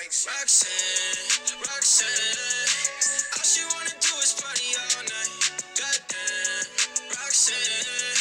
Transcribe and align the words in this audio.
Roxanne, 0.00 1.60
Roxanne, 1.60 2.08
all 3.36 3.44
she 3.44 3.60
wanna 3.68 3.92
do 4.00 4.16
is 4.24 4.32
party 4.32 4.72
all 4.80 5.04
night. 5.04 5.28
Goddamn, 5.76 6.64
Roxanne, 7.20 8.16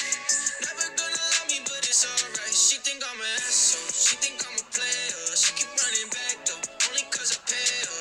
never 0.60 0.92
gonna 1.00 1.16
love 1.16 1.48
me, 1.48 1.64
but 1.64 1.80
it's 1.88 2.04
alright. 2.04 2.52
She 2.52 2.76
think 2.84 3.02
I'm 3.10 3.16
an 3.16 3.26
asshole, 3.38 3.96
she 3.96 4.18
think 4.18 4.44
I'm 4.44 4.60
a 4.60 4.64
player. 4.76 5.38
She 5.38 5.54
keep 5.56 5.72
running 5.80 6.10
back 6.12 6.44
though, 6.44 6.60
only 6.90 7.08
cause 7.12 7.40
I 7.40 7.48
pay 7.48 7.88
her. 7.88 7.96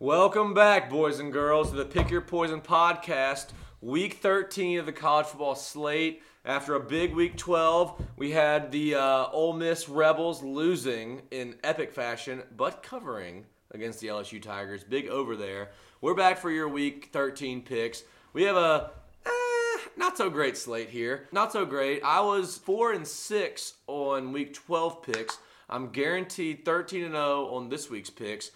Welcome 0.00 0.54
back, 0.54 0.90
boys 0.90 1.20
and 1.20 1.32
girls, 1.32 1.70
to 1.70 1.76
the 1.76 1.84
Pick 1.84 2.10
Your 2.10 2.20
Poison 2.20 2.60
podcast, 2.60 3.50
week 3.80 4.14
13 4.14 4.80
of 4.80 4.86
the 4.86 4.92
college 4.92 5.26
football 5.26 5.54
slate. 5.54 6.20
After 6.46 6.74
a 6.74 6.80
big 6.80 7.14
week 7.14 7.38
12, 7.38 8.02
we 8.18 8.32
had 8.32 8.70
the 8.70 8.96
uh, 8.96 9.28
Ole 9.32 9.54
Miss 9.54 9.88
Rebels 9.88 10.42
losing 10.42 11.22
in 11.30 11.54
epic 11.64 11.90
fashion, 11.90 12.42
but 12.54 12.82
covering 12.82 13.46
against 13.70 14.00
the 14.00 14.08
LSU 14.08 14.42
Tigers. 14.42 14.84
Big 14.84 15.08
over 15.08 15.36
there. 15.36 15.70
We're 16.02 16.14
back 16.14 16.36
for 16.36 16.50
your 16.50 16.68
week 16.68 17.08
13 17.14 17.62
picks. 17.62 18.02
We 18.34 18.42
have 18.42 18.56
a 18.56 18.90
eh, 19.24 19.88
not 19.96 20.18
so 20.18 20.28
great 20.28 20.58
slate 20.58 20.90
here. 20.90 21.28
Not 21.32 21.50
so 21.50 21.64
great. 21.64 22.04
I 22.04 22.20
was 22.20 22.58
4 22.58 22.92
and 22.92 23.06
6 23.06 23.74
on 23.86 24.30
week 24.30 24.52
12 24.52 25.02
picks. 25.02 25.38
I'm 25.70 25.92
guaranteed 25.92 26.66
13 26.66 27.04
and 27.04 27.14
0 27.14 27.46
on 27.54 27.70
this 27.70 27.88
week's 27.88 28.10
picks. 28.10 28.50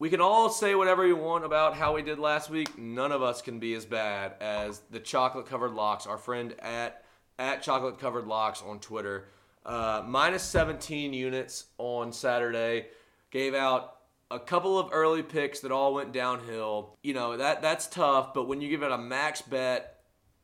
We 0.00 0.10
can 0.10 0.20
all 0.20 0.50
say 0.50 0.74
whatever 0.74 1.06
you 1.06 1.14
want 1.14 1.44
about 1.44 1.76
how 1.76 1.94
we 1.94 2.02
did 2.02 2.18
last 2.18 2.50
week. 2.50 2.76
None 2.76 3.12
of 3.12 3.22
us 3.22 3.40
can 3.40 3.60
be 3.60 3.74
as 3.74 3.84
bad 3.84 4.34
as 4.40 4.80
the 4.90 4.98
chocolate 4.98 5.46
covered 5.46 5.74
locks. 5.74 6.08
Our 6.08 6.18
friend 6.18 6.56
at 6.58 7.04
at 7.40 7.62
chocolate 7.62 7.98
covered 7.98 8.26
locks 8.26 8.62
on 8.62 8.78
Twitter, 8.78 9.24
uh, 9.66 10.02
minus 10.06 10.44
17 10.44 11.12
units 11.12 11.64
on 11.78 12.12
Saturday, 12.12 12.86
gave 13.30 13.54
out 13.54 13.96
a 14.30 14.38
couple 14.38 14.78
of 14.78 14.90
early 14.92 15.24
picks 15.24 15.60
that 15.60 15.72
all 15.72 15.94
went 15.94 16.12
downhill. 16.12 16.96
You 17.02 17.14
know 17.14 17.36
that 17.36 17.62
that's 17.62 17.88
tough, 17.88 18.32
but 18.34 18.46
when 18.46 18.60
you 18.60 18.68
give 18.68 18.82
it 18.82 18.92
a 18.92 18.98
max 18.98 19.42
bet 19.42 19.96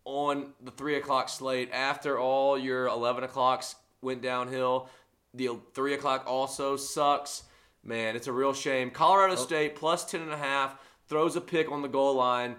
on 0.07 0.53
the 0.63 0.71
three 0.71 0.97
o'clock 0.97 1.29
slate 1.29 1.69
after 1.73 2.19
all 2.19 2.57
your 2.57 2.87
11 2.87 3.25
o'clocks 3.25 3.75
went 4.01 4.23
downhill. 4.23 4.89
The 5.35 5.51
three 5.75 5.93
o'clock 5.93 6.25
also 6.27 6.77
sucks. 6.77 7.43
Man, 7.83 8.17
it's 8.17 8.29
a 8.29 8.33
real 8.33 8.55
shame. 8.55 8.91
Colorado 8.91 9.35
State 9.35 9.77
plus 9.77 10.05
10 10.05 10.23
and 10.23 10.33
a 10.33 10.37
half 10.37 10.77
throws 11.09 11.37
a 11.37 11.41
pick 11.41 11.71
on 11.71 11.83
the 11.83 11.89
goal 11.89 12.15
line 12.15 12.57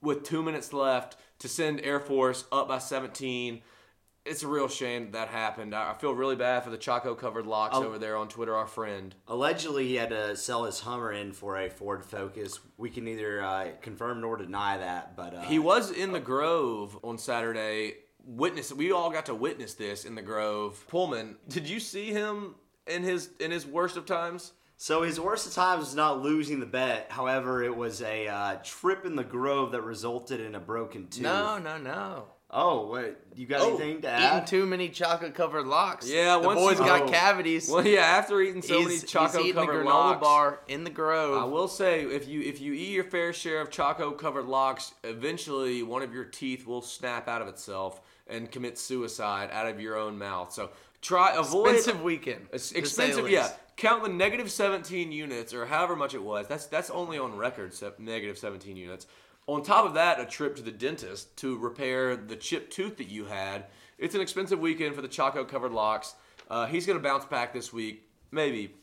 with 0.00 0.22
two 0.22 0.42
minutes 0.42 0.72
left 0.72 1.16
to 1.40 1.48
send 1.48 1.80
Air 1.80 2.00
Force 2.00 2.44
up 2.50 2.68
by 2.68 2.78
17. 2.78 3.60
It's 4.24 4.42
a 4.42 4.48
real 4.48 4.68
shame 4.68 5.10
that 5.10 5.28
happened. 5.28 5.74
I 5.74 5.92
feel 5.94 6.14
really 6.14 6.36
bad 6.36 6.64
for 6.64 6.70
the 6.70 6.78
Choco 6.78 7.14
covered 7.14 7.46
locks 7.46 7.76
Oh. 7.76 7.84
over 7.84 7.98
there 7.98 8.16
on 8.16 8.28
Twitter, 8.28 8.56
our 8.56 8.66
friend. 8.66 9.14
Allegedly, 9.28 9.86
he 9.86 9.96
had 9.96 10.08
to 10.10 10.34
sell 10.34 10.64
his 10.64 10.80
Hummer 10.80 11.12
in 11.12 11.32
for 11.32 11.58
a 11.58 11.68
Ford 11.68 12.02
Focus. 12.02 12.58
We 12.78 12.88
can 12.88 13.04
neither 13.04 13.42
uh, 13.42 13.68
confirm 13.82 14.22
nor 14.22 14.38
deny 14.38 14.78
that, 14.78 15.14
but 15.14 15.34
uh, 15.34 15.42
He 15.42 15.58
was 15.58 15.90
in 15.90 16.12
the 16.12 16.20
Grove 16.20 16.98
on 17.04 17.18
Saturday. 17.18 17.96
Witness, 18.26 18.72
we 18.72 18.92
all 18.92 19.10
got 19.10 19.26
to 19.26 19.34
witness 19.34 19.74
this 19.74 20.06
in 20.06 20.14
the 20.14 20.22
Grove. 20.22 20.82
Pullman, 20.88 21.36
did 21.48 21.68
you 21.68 21.78
see 21.78 22.10
him 22.10 22.54
in 22.86 23.02
his 23.02 23.28
in 23.40 23.50
his 23.50 23.66
worst 23.66 23.98
of 23.98 24.06
times? 24.06 24.52
So 24.78 25.02
his 25.02 25.20
worst 25.20 25.46
of 25.46 25.52
times 25.52 25.80
was 25.80 25.94
not 25.94 26.22
losing 26.22 26.58
the 26.60 26.66
bet. 26.66 27.06
However, 27.10 27.62
it 27.62 27.76
was 27.76 28.00
a 28.00 28.26
uh, 28.26 28.56
trip 28.64 29.04
in 29.04 29.16
the 29.16 29.22
Grove 29.22 29.72
that 29.72 29.82
resulted 29.82 30.40
in 30.40 30.54
a 30.54 30.60
broken 30.60 31.08
tooth. 31.08 31.22
No, 31.22 31.58
no, 31.58 31.76
no. 31.76 32.24
Oh, 32.56 32.86
what? 32.86 33.20
You 33.34 33.46
got 33.46 33.62
Oh, 33.62 33.70
anything 33.76 34.02
to 34.02 34.08
add? 34.08 34.18
eating 34.20 34.28
add? 34.38 34.46
too 34.46 34.64
many 34.64 34.88
chocolate 34.88 35.34
covered 35.34 35.66
locks. 35.66 36.08
Yeah, 36.08 36.38
the 36.38 36.46
once 36.46 36.60
boy's 36.60 36.78
you- 36.78 36.84
got 36.84 37.02
Oh. 37.02 37.08
cavities. 37.08 37.68
Well, 37.68 37.84
yeah. 37.84 38.02
After 38.02 38.40
eating 38.40 38.62
so 38.62 38.76
he's, 38.78 38.84
many 38.86 38.94
he's 39.00 39.10
choco 39.10 39.40
eating 39.40 39.54
the 39.56 39.60
covered 39.66 39.84
granola 39.84 39.88
locks, 39.88 40.20
bar 40.20 40.60
in 40.68 40.84
the 40.84 40.90
grove. 40.90 41.36
I 41.36 41.44
will 41.46 41.66
say 41.66 42.02
if 42.04 42.28
you 42.28 42.40
if 42.42 42.60
you 42.60 42.72
eat 42.72 42.90
your 42.92 43.02
fair 43.02 43.32
share 43.32 43.60
of 43.60 43.70
chocolate 43.70 44.16
covered 44.18 44.44
locks, 44.46 44.94
eventually 45.02 45.82
one 45.82 46.02
of 46.02 46.14
your 46.14 46.24
teeth 46.24 46.64
will 46.64 46.80
snap 46.82 47.26
out 47.26 47.42
of 47.42 47.48
itself 47.48 48.00
and 48.28 48.50
commit 48.52 48.78
suicide 48.78 49.50
out 49.52 49.66
of 49.66 49.80
your 49.80 49.96
own 49.98 50.16
mouth. 50.16 50.52
So 50.52 50.70
try 51.02 51.34
avoid 51.34 51.74
Expensive 51.74 52.02
weekend. 52.02 52.46
It's 52.52 52.70
to 52.70 52.78
expensive, 52.78 53.28
yeah. 53.28 53.50
Count 53.76 54.04
the 54.04 54.08
negative 54.08 54.52
17 54.52 55.10
units 55.10 55.52
or 55.52 55.66
however 55.66 55.96
much 55.96 56.14
it 56.14 56.22
was. 56.22 56.46
That's 56.46 56.66
that's 56.66 56.90
only 56.90 57.18
on 57.18 57.36
record, 57.36 57.74
se- 57.74 57.94
negative 57.98 58.38
17 58.38 58.76
units. 58.76 59.08
On 59.46 59.62
top 59.62 59.84
of 59.84 59.94
that, 59.94 60.20
a 60.20 60.24
trip 60.24 60.56
to 60.56 60.62
the 60.62 60.70
dentist 60.70 61.36
to 61.38 61.58
repair 61.58 62.16
the 62.16 62.36
chipped 62.36 62.72
tooth 62.72 62.96
that 62.96 63.08
you 63.08 63.26
had. 63.26 63.66
It's 63.98 64.14
an 64.14 64.20
expensive 64.20 64.58
weekend 64.58 64.94
for 64.94 65.02
the 65.02 65.08
Choco 65.08 65.44
covered 65.44 65.72
locks. 65.72 66.14
Uh, 66.50 66.66
he's 66.66 66.86
going 66.86 66.98
to 66.98 67.02
bounce 67.02 67.24
back 67.24 67.52
this 67.52 67.72
week, 67.72 68.08
maybe. 68.30 68.74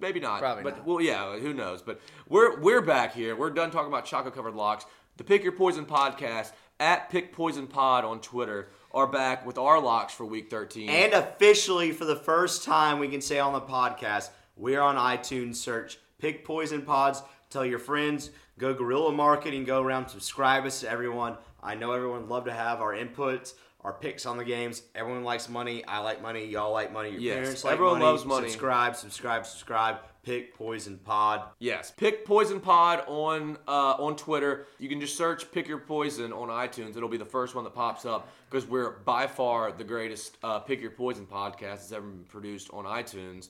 Maybe 0.00 0.18
not. 0.18 0.40
Probably 0.40 0.64
but 0.64 0.78
not. 0.78 0.86
well, 0.86 1.00
yeah, 1.00 1.38
who 1.38 1.54
knows? 1.54 1.80
But 1.80 2.00
we're 2.28 2.60
we're 2.60 2.82
back 2.82 3.14
here. 3.14 3.36
We're 3.36 3.50
done 3.50 3.70
talking 3.70 3.88
about 3.88 4.04
choco 4.04 4.30
covered 4.30 4.54
locks. 4.54 4.84
The 5.16 5.24
Pick 5.24 5.44
Your 5.44 5.52
Poison 5.52 5.86
podcast 5.86 6.50
at 6.80 7.08
Pick 7.10 7.32
Poison 7.32 7.68
Pod 7.68 8.04
on 8.04 8.20
Twitter 8.20 8.70
are 8.92 9.06
back 9.06 9.46
with 9.46 9.58
our 9.58 9.80
locks 9.80 10.12
for 10.12 10.24
week 10.26 10.50
13. 10.50 10.88
And 10.90 11.12
officially, 11.12 11.92
for 11.92 12.04
the 12.04 12.16
first 12.16 12.64
time, 12.64 12.98
we 12.98 13.08
can 13.08 13.20
say 13.20 13.38
on 13.38 13.52
the 13.52 13.60
podcast, 13.60 14.30
we're 14.56 14.80
on 14.80 14.96
iTunes. 14.96 15.56
Search 15.56 15.98
Pick 16.18 16.44
Poison 16.44 16.82
Pods. 16.82 17.22
Tell 17.50 17.64
your 17.64 17.78
friends. 17.78 18.30
Go 18.58 18.72
guerrilla 18.74 19.12
marketing. 19.12 19.64
Go 19.64 19.82
around. 19.82 20.08
Subscribe 20.08 20.64
us 20.64 20.80
to 20.80 20.90
everyone. 20.90 21.36
I 21.62 21.74
know 21.74 21.92
everyone 21.92 22.22
would 22.22 22.30
love 22.30 22.44
to 22.44 22.52
have 22.52 22.80
our 22.80 22.92
inputs, 22.94 23.54
our 23.80 23.92
picks 23.92 24.26
on 24.26 24.36
the 24.36 24.44
games. 24.44 24.82
Everyone 24.94 25.24
likes 25.24 25.48
money. 25.48 25.84
I 25.86 25.98
like 25.98 26.22
money. 26.22 26.44
Y'all 26.46 26.72
like 26.72 26.92
money. 26.92 27.10
Your 27.10 27.20
Yes, 27.20 27.34
parents 27.36 27.64
like 27.64 27.72
everyone 27.74 27.94
money. 27.98 28.04
loves 28.04 28.24
money. 28.24 28.48
Subscribe, 28.48 28.96
subscribe, 28.96 29.46
subscribe. 29.46 29.96
Pick 30.22 30.54
Poison 30.54 30.96
Pod. 31.04 31.42
Yes, 31.58 31.90
pick 31.94 32.24
Poison 32.24 32.58
Pod 32.58 33.04
on 33.08 33.58
uh, 33.68 33.96
on 33.98 34.16
Twitter. 34.16 34.66
You 34.78 34.88
can 34.88 34.98
just 35.00 35.18
search 35.18 35.50
"Pick 35.52 35.68
Your 35.68 35.76
Poison" 35.78 36.32
on 36.32 36.48
iTunes. 36.48 36.96
It'll 36.96 37.10
be 37.10 37.18
the 37.18 37.26
first 37.26 37.54
one 37.54 37.64
that 37.64 37.74
pops 37.74 38.06
up 38.06 38.28
because 38.48 38.66
we're 38.66 38.92
by 39.00 39.26
far 39.26 39.70
the 39.72 39.84
greatest 39.84 40.38
uh, 40.42 40.60
"Pick 40.60 40.80
Your 40.80 40.92
Poison" 40.92 41.26
podcast 41.26 41.58
that's 41.60 41.92
ever 41.92 42.06
been 42.06 42.24
produced 42.24 42.70
on 42.72 42.84
iTunes. 42.86 43.48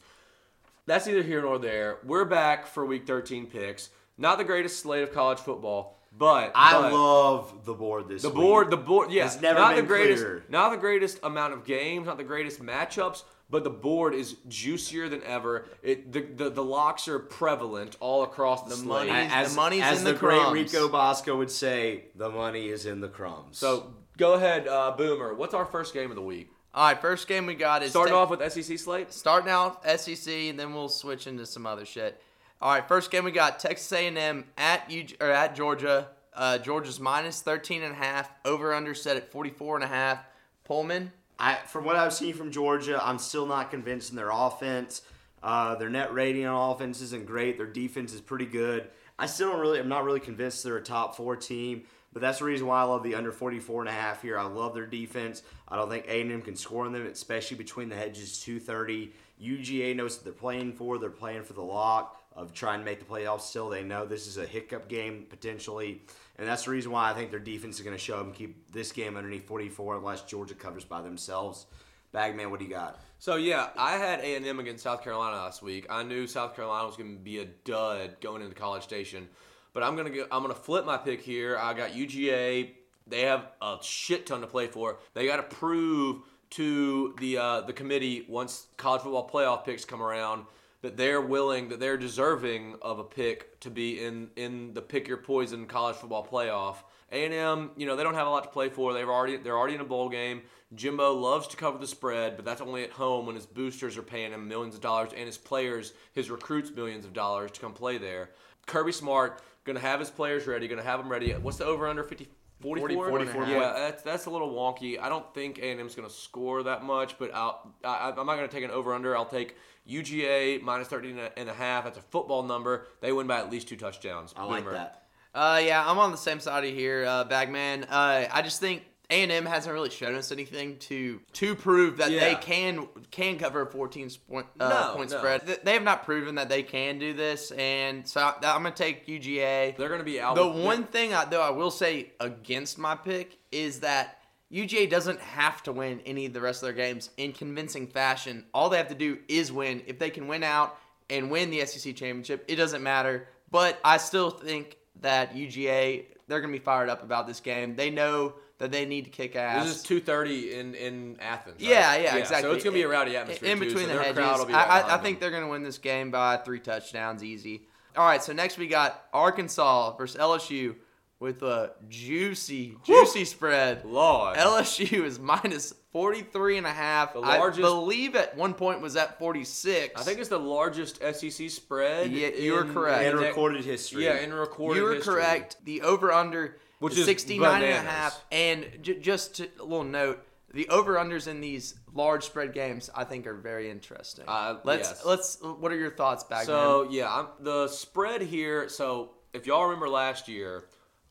That's 0.87 1.07
neither 1.07 1.23
here 1.23 1.43
nor 1.43 1.59
there. 1.61 1.99
We're 2.05 2.25
back 2.25 2.67
for 2.67 2.85
Week 2.85 3.07
13 3.07 3.47
picks. 3.47 3.91
Not 4.17 4.39
the 4.39 4.45
greatest 4.45 4.81
slate 4.81 5.03
of 5.03 5.13
college 5.13 5.39
football, 5.41 5.99
but 6.17 6.53
I 6.55 6.73
but 6.81 6.93
love 6.93 7.65
the 7.65 7.75
board 7.75 8.09
this 8.09 8.23
year. 8.23 8.31
the 8.33 8.39
week. 8.39 8.47
board. 8.47 8.71
The 8.71 8.77
board, 8.77 9.11
yeah, 9.11 9.27
It's 9.27 9.41
never 9.41 9.59
not 9.59 9.75
been 9.75 9.85
the 9.85 9.89
greatest, 9.89 10.23
clearer. 10.23 10.43
not 10.49 10.71
the 10.71 10.77
greatest 10.77 11.19
amount 11.25 11.53
of 11.55 11.65
games, 11.65 12.07
not 12.07 12.17
the 12.17 12.25
greatest 12.25 12.63
matchups, 12.63 13.25
but 13.51 13.65
the 13.65 13.71
board 13.71 14.15
is 14.15 14.37
juicier 14.49 15.09
than 15.09 15.23
ever. 15.25 15.67
It 15.83 16.13
the 16.13 16.21
the, 16.23 16.51
the 16.51 16.63
locks 16.65 17.09
are 17.09 17.19
prevalent 17.19 17.97
all 17.99 18.23
across 18.23 18.63
the, 18.63 18.71
The 18.71 18.77
slate. 18.77 19.09
money- 19.09 19.29
As, 19.33 19.51
the 19.51 19.57
money's 19.57 19.83
as 19.83 19.99
in 19.99 20.05
the, 20.05 20.13
the 20.13 20.19
great. 20.19 20.53
Rico 20.53 20.89
Bosco 20.89 21.37
would 21.37 21.51
say, 21.51 22.05
the 22.15 22.31
money 22.31 22.69
is 22.69 22.87
in 22.87 23.01
the 23.01 23.09
crumbs. 23.09 23.59
So 23.59 23.95
go 24.17 24.35
ahead, 24.35 24.69
uh, 24.69 24.93
Boomer. 24.97 25.35
What's 25.35 25.55
our 25.55 25.65
first 25.67 25.93
game 25.93 26.11
of 26.11 26.17
the 26.17 26.23
week? 26.23 26.51
All 26.73 26.87
right, 26.89 27.01
first 27.01 27.27
game 27.29 27.47
we 27.47 27.55
got 27.55 27.83
is 27.83 27.91
Starting 27.91 28.15
Ta- 28.15 28.23
off 28.23 28.31
with 28.31 28.41
SEC 28.53 28.79
slate. 28.79 29.13
starting 29.13 29.49
out 29.51 29.83
SEC, 29.99 30.33
and 30.49 30.59
then 30.59 30.73
we'll 30.75 30.89
switch 30.89 31.27
into 31.29 31.47
some 31.47 31.67
other 31.67 31.85
shit. 31.85 32.21
All 32.65 32.71
right, 32.71 32.89
first 32.89 33.11
game 33.11 33.25
we 33.25 33.31
got 33.31 33.61
Texas 33.61 33.93
A&M 33.93 34.47
at 34.57 34.91
U- 34.91 35.05
or 35.21 35.31
at 35.31 35.55
Georgia. 35.55 36.09
Uh, 36.33 36.57
Georgia's 36.57 36.99
minus 36.99 37.43
13 37.43 37.83
and 37.83 37.93
a 37.93 37.95
half. 37.95 38.31
Over 38.43 38.73
under 38.73 38.95
set 38.95 39.19
at 39.19 39.31
44 39.31 39.75
and 39.75 39.85
a 39.85 39.87
half. 39.87 40.25
Pullman. 40.65 41.13
I, 41.39 41.57
from 41.57 41.85
what 41.85 41.97
I've 41.97 42.15
seen 42.15 42.33
from 42.33 42.51
Georgia, 42.51 42.99
I'm 43.07 43.19
still 43.19 43.45
not 43.45 43.71
convinced 43.71 44.09
in 44.09 44.17
their 44.17 44.31
offense. 44.33 45.03
Uh, 45.43 45.75
their 45.75 45.91
net 45.91 46.15
rating 46.15 46.47
on 46.47 46.71
offense 46.71 47.03
isn't 47.03 47.27
great. 47.27 47.59
Their 47.59 47.67
defense 47.67 48.15
is 48.15 48.23
pretty 48.23 48.47
good. 48.47 48.89
I 49.19 49.27
still 49.27 49.51
don't 49.51 49.61
really, 49.61 49.79
I'm 49.79 49.91
not 49.91 50.05
really 50.05 50.19
convinced 50.19 50.65
they're 50.65 50.79
a 50.79 50.83
top 50.83 51.17
four 51.17 51.37
team. 51.37 51.83
But 52.15 52.23
that's 52.23 52.39
the 52.39 52.47
reason 52.47 52.67
why 52.67 52.81
I 52.81 52.85
love 52.85 53.03
the 53.03 53.17
under 53.17 53.33
44 53.33 53.83
and 53.83 53.89
a 53.91 53.93
half 53.93 54.23
here. 54.23 54.39
I 54.39 54.45
love 54.45 54.73
their 54.73 54.87
defense. 54.87 55.43
I 55.69 55.77
don't 55.77 55.91
think 55.91 56.07
A&M 56.07 56.41
can 56.41 56.57
score 56.57 56.87
on 56.87 56.93
them, 56.93 57.05
especially 57.05 57.59
between 57.59 57.91
the 57.91 57.97
hedges 57.97 58.41
230. 58.41 59.13
UGA 59.43 59.97
knows 59.97 60.17
what 60.17 60.25
they're 60.25 60.33
playing 60.33 60.73
for. 60.73 60.97
They're 60.97 61.11
playing 61.11 61.43
for 61.43 61.53
the 61.53 61.63
lock 61.63 62.24
of 62.37 62.53
trying 62.53 62.81
to 62.81 62.85
make 62.85 62.99
the 62.99 63.05
playoffs 63.05 63.43
still. 63.43 63.69
They 63.69 63.83
know 63.83 64.05
this 64.05 64.27
is 64.27 64.39
a 64.39 64.47
hiccup 64.47 64.89
game 64.89 65.27
potentially. 65.29 66.03
And 66.37 66.49
that's 66.49 66.65
the 66.65 66.73
reason 66.73 66.91
why 66.91 67.11
I 67.11 67.15
think 67.15 67.31
their 67.31 67.41
defense 67.41 67.77
is 67.77 67.83
going 67.83 67.97
to 67.97 68.03
show 68.03 68.19
them 68.19 68.33
keep 68.33 68.73
this 68.73 68.91
game 68.91 69.17
underneath 69.17 69.47
44 69.47 69.97
unless 69.97 70.23
Georgia 70.23 70.55
covers 70.55 70.85
by 70.85 71.01
themselves. 71.01 71.67
Bagman, 72.13 72.51
what 72.51 72.61
do 72.61 72.67
you 72.67 72.71
got? 72.71 73.01
So 73.19 73.37
yeah, 73.37 73.71
I 73.77 73.93
had 73.93 74.21
A 74.21 74.37
and 74.37 74.47
M 74.47 74.61
against 74.61 74.83
South 74.83 75.03
Carolina 75.03 75.37
last 75.37 75.63
week. 75.63 75.87
I 75.91 76.03
knew 76.03 76.27
South 76.27 76.55
Carolina 76.55 76.87
was 76.87 76.97
going 76.97 77.17
to 77.17 77.23
be 77.23 77.39
a 77.39 77.45
dud 77.45 78.21
going 78.21 78.43
into 78.43 78.55
College 78.55 78.83
Station, 78.83 79.29
but 79.73 79.83
I'm 79.83 79.97
gonna 79.97 80.11
go, 80.11 80.27
I'm 80.31 80.43
gonna 80.43 80.55
flip 80.55 80.85
my 80.87 80.97
pick 80.97 81.23
here. 81.23 81.57
I 81.59 81.75
got 81.75 81.93
UGA. 81.93 82.71
They 83.07 83.21
have 83.23 83.49
a 83.61 83.79
shit 83.83 84.27
ton 84.27 84.43
to 84.43 84.47
play 84.47 84.67
for. 84.69 84.99
They 85.15 85.27
got 85.27 85.37
to 85.37 85.43
prove 85.43 86.23
to 86.51 87.15
the 87.19 87.39
uh, 87.39 87.61
the 87.63 87.73
committee 87.73 88.25
once 88.29 88.67
college 88.77 89.03
football 89.03 89.29
playoff 89.29 89.65
picks 89.65 89.85
come 89.85 90.03
around 90.03 90.45
that 90.85 90.99
they're 90.99 91.23
willing, 91.23 91.71
that 91.71 91.81
they're 91.81 91.97
deserving 91.97 92.77
of 92.83 92.99
a 92.99 93.05
pick 93.05 93.59
to 93.61 93.71
be 93.71 94.05
in 94.05 94.29
in 94.37 94.75
the 94.75 94.83
pick 94.83 95.09
your 95.09 95.17
poison 95.17 95.65
college 95.67 95.97
football 95.97 96.27
playoff. 96.27 96.77
A&M, 97.11 97.71
you 97.77 97.87
know, 97.87 97.97
they 97.97 98.03
don't 98.03 98.15
have 98.15 98.27
a 98.27 98.31
lot 98.31 98.45
to 98.45 98.51
play 98.51 98.69
for. 98.69 98.93
They've 98.93 99.09
already 99.09 99.39
they're 99.39 99.57
already 99.57 99.77
in 99.77 99.81
a 99.81 99.85
bowl 99.85 100.11
game. 100.11 100.43
Jimbo 100.75 101.15
loves 101.15 101.47
to 101.49 101.57
cover 101.57 101.79
the 101.79 101.87
spread, 101.87 102.37
but 102.37 102.45
that's 102.45 102.61
only 102.61 102.85
at 102.85 102.91
home 102.91 103.25
when 103.25 103.35
his 103.35 103.47
boosters 103.47 103.97
are 103.97 104.03
paying 104.03 104.33
him 104.33 104.47
millions 104.47 104.75
of 104.75 104.83
dollars 104.83 105.13
and 105.17 105.25
his 105.25 105.39
players, 105.39 105.95
his 106.13 106.31
recruits 106.31 106.71
millions 106.71 107.07
of 107.07 107.15
dollars 107.15 107.51
to 107.53 107.61
come 107.61 107.73
play 107.73 107.97
there. 107.97 108.31
Kirby 108.67 108.93
Smart 108.93 109.41
to 109.65 109.79
have 109.79 110.01
his 110.01 110.11
players 110.11 110.47
ready, 110.47 110.69
to 110.69 110.83
have 110.83 110.99
them 110.99 111.11
ready. 111.11 111.33
What's 111.33 111.57
the 111.57 111.65
over 111.65 111.87
under 111.87 112.05
50 112.05 112.29
44? 112.61 113.09
44. 113.09 113.47
Yeah, 113.47 113.73
that's 113.73 114.03
that's 114.03 114.27
a 114.27 114.31
little 114.31 114.53
wonky. 114.53 114.99
I 115.01 115.09
don't 115.09 115.33
think 115.35 115.59
A&M's 115.59 115.95
going 115.95 116.09
to 116.09 116.15
score 116.15 116.63
that 116.63 116.83
much, 116.83 117.19
but 117.19 117.35
I'll, 117.35 117.75
I, 117.85 118.13
I'm 118.17 118.27
not 118.27 118.37
going 118.37 118.49
to 118.49 118.55
take 118.55 118.65
an 118.65 118.71
over 118.71 118.95
under. 118.95 119.17
I'll 119.17 119.27
take 119.27 119.57
UGA 119.89 120.63
minus 120.63 120.89
13 120.89 121.19
and 121.37 121.49
a 121.49 121.55
half. 121.55 121.85
That's 121.85 121.99
a 121.99 122.03
football 122.03 122.43
number. 122.43 122.87
They 123.01 123.13
win 123.13 123.27
by 123.27 123.39
at 123.39 123.51
least 123.51 123.69
two 123.69 123.77
touchdowns. 123.77 124.33
I 124.37 124.45
like 124.45 124.69
that. 124.71 125.03
Uh, 125.35 125.61
yeah, 125.65 125.85
I'm 125.85 125.99
on 125.99 126.13
the 126.13 126.17
same 126.17 126.39
side 126.41 126.65
of 126.65 126.73
here, 126.73 127.05
uh, 127.07 127.25
Bagman. 127.25 127.85
Uh, 127.85 128.27
I 128.31 128.41
just 128.43 128.61
think 128.61 128.85
A&M 129.11 129.45
hasn't 129.45 129.73
really 129.75 129.91
shown 129.91 130.15
us 130.15 130.31
anything 130.31 130.77
to 130.79 131.21
to 131.33 131.57
prove 131.57 131.97
that 131.97 132.09
they 132.09 132.37
can 132.41 132.87
can 133.11 133.37
cover 133.37 133.63
a 133.63 133.67
14 133.67 134.11
point 134.31 134.47
uh, 134.61 134.69
No, 134.69 134.97
point 134.97 135.11
no. 135.11 135.19
spread. 135.19 135.59
They 135.65 135.73
have 135.73 135.83
not 135.83 136.05
proven 136.05 136.37
that 136.37 136.49
they 136.49 136.63
can 136.63 137.01
do 137.01 137.13
this, 137.13 137.51
and 137.51 138.07
so 138.07 138.21
I, 138.21 138.35
I'm 138.45 138.63
gonna 138.63 138.71
take 138.71 139.09
UGA. 139.09 139.77
They're 139.77 139.89
going 139.89 139.99
to 139.99 140.05
be 140.05 140.21
out. 140.21 140.37
The 140.37 140.47
one 140.47 140.85
thing 140.85 141.13
I, 141.13 141.25
though 141.25 141.43
I 141.43 141.51
will 141.51 141.73
say 141.73 142.13
against 142.21 142.79
my 142.79 142.95
pick 142.95 143.39
is 143.51 143.81
that 143.81 144.21
UGA 144.55 144.89
doesn't 144.89 145.21
have 145.21 145.63
to 145.65 145.73
win 145.73 146.01
any 146.07 146.27
of 146.27 146.33
the 146.33 146.41
rest 146.41 146.63
of 146.63 146.69
their 146.69 146.75
games 146.75 147.11
in 147.17 147.33
convincing 147.33 147.89
fashion. 147.89 148.45
All 148.55 148.71
they 148.71 148.77
have 148.77 148.89
to 148.89 148.95
do 148.95 149.19
is 149.27 149.51
win. 149.51 149.83
If 149.87 149.99
they 149.99 150.11
can 150.11 150.29
win 150.29 150.45
out 150.45 150.79
and 151.11 151.31
win 151.31 151.51
the 151.51 151.67
SEC 151.67 151.97
championship, 151.97 152.45
it 152.47 152.57
doesn't 152.57 152.83
matter. 152.83 153.27
But 153.51 153.81
I 153.85 153.97
still 153.97 154.31
think 154.31 154.77
that 155.01 155.35
UGA 155.35 156.07
they're 156.27 156.41
going 156.41 156.53
to 156.53 156.59
be 156.59 156.65
fired 156.65 156.89
up 156.89 157.03
about 157.03 157.27
this 157.27 157.41
game. 157.41 157.77
They 157.77 157.91
know 157.91 158.35
that 158.59 158.71
they 158.71 158.87
need 158.87 159.05
to 159.05 159.11
kick 159.11 159.37
ass. 159.37 159.67
This 159.67 159.91
is 159.91 160.03
2:30 160.03 160.53
in 160.53 160.75
in 160.75 161.17
Athens. 161.21 161.61
right? 161.61 161.71
Yeah, 161.71 161.97
yeah, 161.97 162.17
exactly. 162.17 162.51
So 162.51 162.55
it's 162.55 162.65
gonna 162.65 162.75
be 162.75 162.83
a 162.83 162.89
rowdy 162.89 163.17
atmosphere 163.17 163.51
In 163.51 163.59
too, 163.59 163.65
between 163.67 163.87
so 163.87 163.89
the 163.89 163.95
their 163.95 164.03
hedges, 164.03 164.19
crowd 164.19 164.39
will 164.39 164.47
be 164.47 164.55
I, 164.55 164.81
I, 164.81 164.83
oh, 164.83 164.95
I 164.95 164.99
think 164.99 165.21
they're 165.21 165.31
going 165.31 165.43
to 165.43 165.49
win 165.51 165.65
this 165.65 165.79
game 165.79 166.11
by 166.11 166.37
three 166.39 166.61
touchdowns, 166.61 167.25
easy. 167.25 167.67
All 167.97 168.07
right, 168.07 168.23
so 168.23 168.33
next 168.33 168.57
we 168.59 168.67
got 168.67 169.05
Arkansas 169.13 169.97
versus 169.97 170.21
LSU 170.21 170.77
with 171.21 171.43
a 171.43 171.73
juicy, 171.89 172.77
juicy 172.85 173.25
spread. 173.25 173.85
Lord. 173.85 174.37
LSU 174.37 175.05
is 175.05 175.19
minus 175.19 175.73
43 175.93 176.59
and 176.59 176.67
a 176.67 176.73
half. 176.73 177.15
The 177.15 177.21
I 177.21 177.39
largest- 177.39 177.63
believe 177.63 178.17
at 178.17 178.37
one 178.37 178.55
point 178.55 178.81
was 178.81 178.97
at 178.97 179.19
46. 179.19 180.01
I 180.01 180.05
think 180.05 180.19
it's 180.19 180.29
the 180.29 180.39
largest 180.39 181.01
SEC 181.01 181.49
spread. 181.51 182.11
Yeah, 182.11 182.29
you 182.29 182.57
are 182.57 182.65
correct. 182.65 183.05
In 183.05 183.19
in- 183.19 183.25
recorded 183.25 183.65
history. 183.65 184.05
Yeah, 184.05 184.19
in 184.19 184.33
recorded 184.33 184.81
history. 184.81 185.15
You 185.15 185.21
are 185.21 185.25
correct. 185.25 185.57
The 185.65 185.83
over 185.83 186.13
under 186.13 186.59
Which 186.81 186.95
is 186.95 187.01
is 187.01 187.07
69 187.07 187.63
and 187.63 187.87
a 187.87 187.91
half. 187.91 188.25
And 188.33 188.67
j- 188.83 188.99
just 188.99 189.37
to, 189.37 189.49
a 189.61 189.63
little 189.63 189.85
note, 189.85 190.23
the 190.53 190.69
over 190.69 190.95
unders 190.95 191.27
in 191.27 191.41
these 191.41 191.75
large 191.93 192.25
spread 192.25 192.53
games 192.53 192.91
I 192.95 193.05
think 193.05 193.27
are 193.27 193.35
very 193.35 193.71
interesting. 193.71 194.25
Uh, 194.29 194.59
let's 194.65 194.89
yes. 194.91 195.05
let's 195.05 195.39
what 195.43 195.73
are 195.73 195.77
your 195.77 195.91
thoughts, 195.91 196.25
Bagman? 196.25 196.47
So 196.47 196.89
yeah, 196.91 197.13
I'm, 197.13 197.27
the 197.41 197.69
spread 197.69 198.21
here. 198.23 198.69
So 198.69 199.13
if 199.33 199.47
y'all 199.47 199.65
remember 199.65 199.89
last 199.89 200.29
year, 200.29 200.65